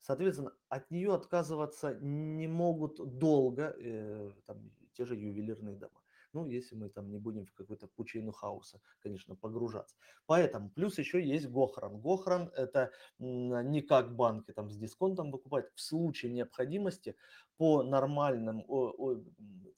[0.00, 6.00] Соответственно, от нее отказываться не могут долго э, там, те же ювелирные дома.
[6.34, 9.96] Ну, если мы там не будем в какую-то пучину хаоса, конечно, погружаться.
[10.26, 12.00] Поэтому, плюс еще есть Гохран.
[12.00, 15.70] Гохран это не как банки там с дисконтом выкупать.
[15.74, 17.16] В случае необходимости
[17.56, 19.22] по нормальным о, о,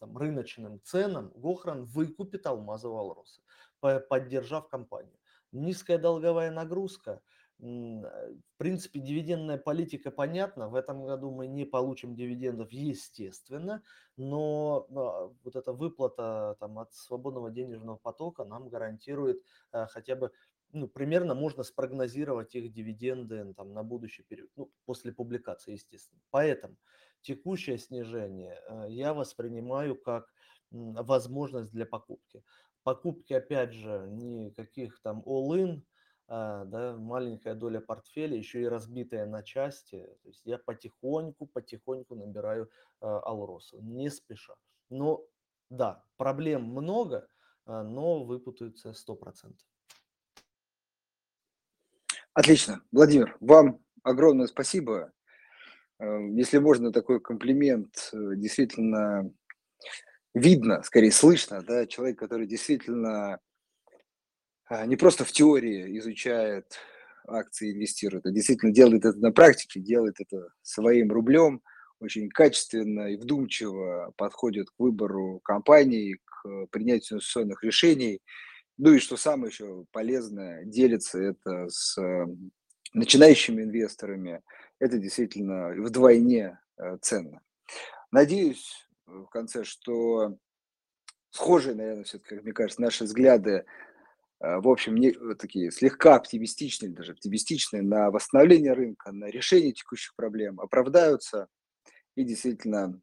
[0.01, 3.43] там, рыночным ценам Гохран выкупит алмазы Валроса,
[3.81, 5.17] поддержав компанию.
[5.57, 7.21] Низкая долговая нагрузка–
[7.59, 10.69] в принципе, дивидендная политика понятна.
[10.69, 13.83] В этом году мы не получим дивидендов, естественно,
[14.19, 19.43] но а, вот эта выплата там, от свободного денежного потока нам гарантирует
[19.73, 20.33] а, хотя бы
[20.73, 26.21] ну, примерно можно спрогнозировать их дивиденды там, на будущий период, ну, после публикации, естественно.
[26.31, 26.77] Поэтому
[27.23, 30.27] текущее снижение а, я воспринимаю как
[30.71, 32.43] возможность для покупки.
[32.87, 35.83] Покупки, опять же, никаких там all-in,
[36.29, 40.07] а, да, маленькая доля портфеля, еще и разбитая на части.
[40.23, 42.69] То есть я потихоньку, потихоньку набираю э,
[43.01, 44.55] Алросу, не спеша.
[44.89, 45.27] Но
[45.69, 47.27] да, проблем много,
[47.67, 49.57] э, но выпутаются 100%.
[52.35, 52.83] Отлично.
[52.93, 55.11] Владимир, вам огромное спасибо.
[55.99, 58.11] Если можно, такой комплимент.
[58.13, 59.33] Действительно
[60.37, 63.41] видно, скорее слышно, да, человек, который действительно
[64.67, 66.79] а, не просто в теории изучает
[67.27, 71.63] акции, инвестирует, а действительно делает это на практике, делает это своим рублем,
[72.01, 78.21] очень качественно и вдумчиво подходит к выбору компаний, к принятию инвестиционных решений.
[78.77, 81.99] Ну и что самое еще полезное, делится это с
[82.93, 84.43] начинающими инвесторами.
[84.79, 87.41] Это действительно вдвойне э, ценно.
[88.13, 90.37] Надеюсь, в конце, что
[91.31, 93.65] схожие, наверное, все-таки, как мне кажется, наши взгляды
[94.41, 99.73] Э, в общем, не, э, такие слегка оптимистичные, даже оптимистичные на восстановление рынка, на решение
[99.73, 101.49] текущих проблем оправдаются.
[102.17, 103.01] И действительно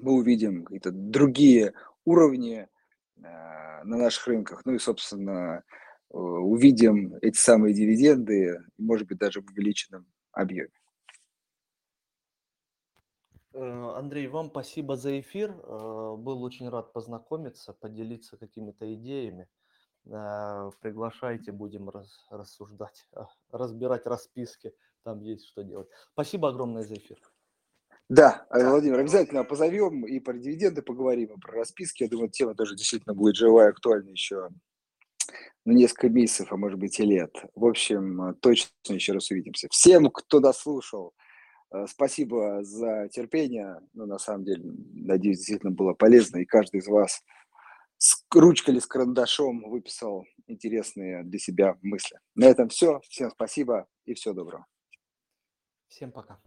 [0.00, 2.68] мы увидим какие-то другие уровни
[3.16, 4.62] э, на наших рынках.
[4.64, 5.62] Ну и, собственно,
[6.08, 10.70] увидим эти самые дивиденды, может быть, даже в увеличенном объеме.
[13.56, 15.52] Андрей, вам спасибо за эфир.
[15.52, 19.48] Был очень рад познакомиться, поделиться какими-то идеями.
[20.08, 21.90] Э, приглашайте, будем
[22.30, 24.72] рассуждать, а, разбирать расписки,
[25.02, 25.88] там есть что делать.
[26.12, 27.18] Спасибо огромное за эфир.
[28.08, 32.04] Да, э, Владимир, обязательно позовем и про дивиденды поговорим, и про расписки.
[32.04, 34.48] Я думаю, тема тоже действительно будет живая, актуальна еще
[35.64, 37.34] на несколько месяцев, а может быть и лет.
[37.56, 39.66] В общем, точно еще раз увидимся.
[39.72, 41.25] Всем, кто дослушал, э,
[41.88, 43.80] спасибо за терпение.
[43.92, 44.62] Ну, на самом деле,
[44.94, 47.22] надеюсь, действительно было полезно, и каждый из вас
[47.98, 52.18] с ручкой или с карандашом выписал интересные для себя мысли.
[52.34, 53.00] На этом все.
[53.08, 54.66] Всем спасибо и всего доброго.
[55.88, 56.40] Всем пока.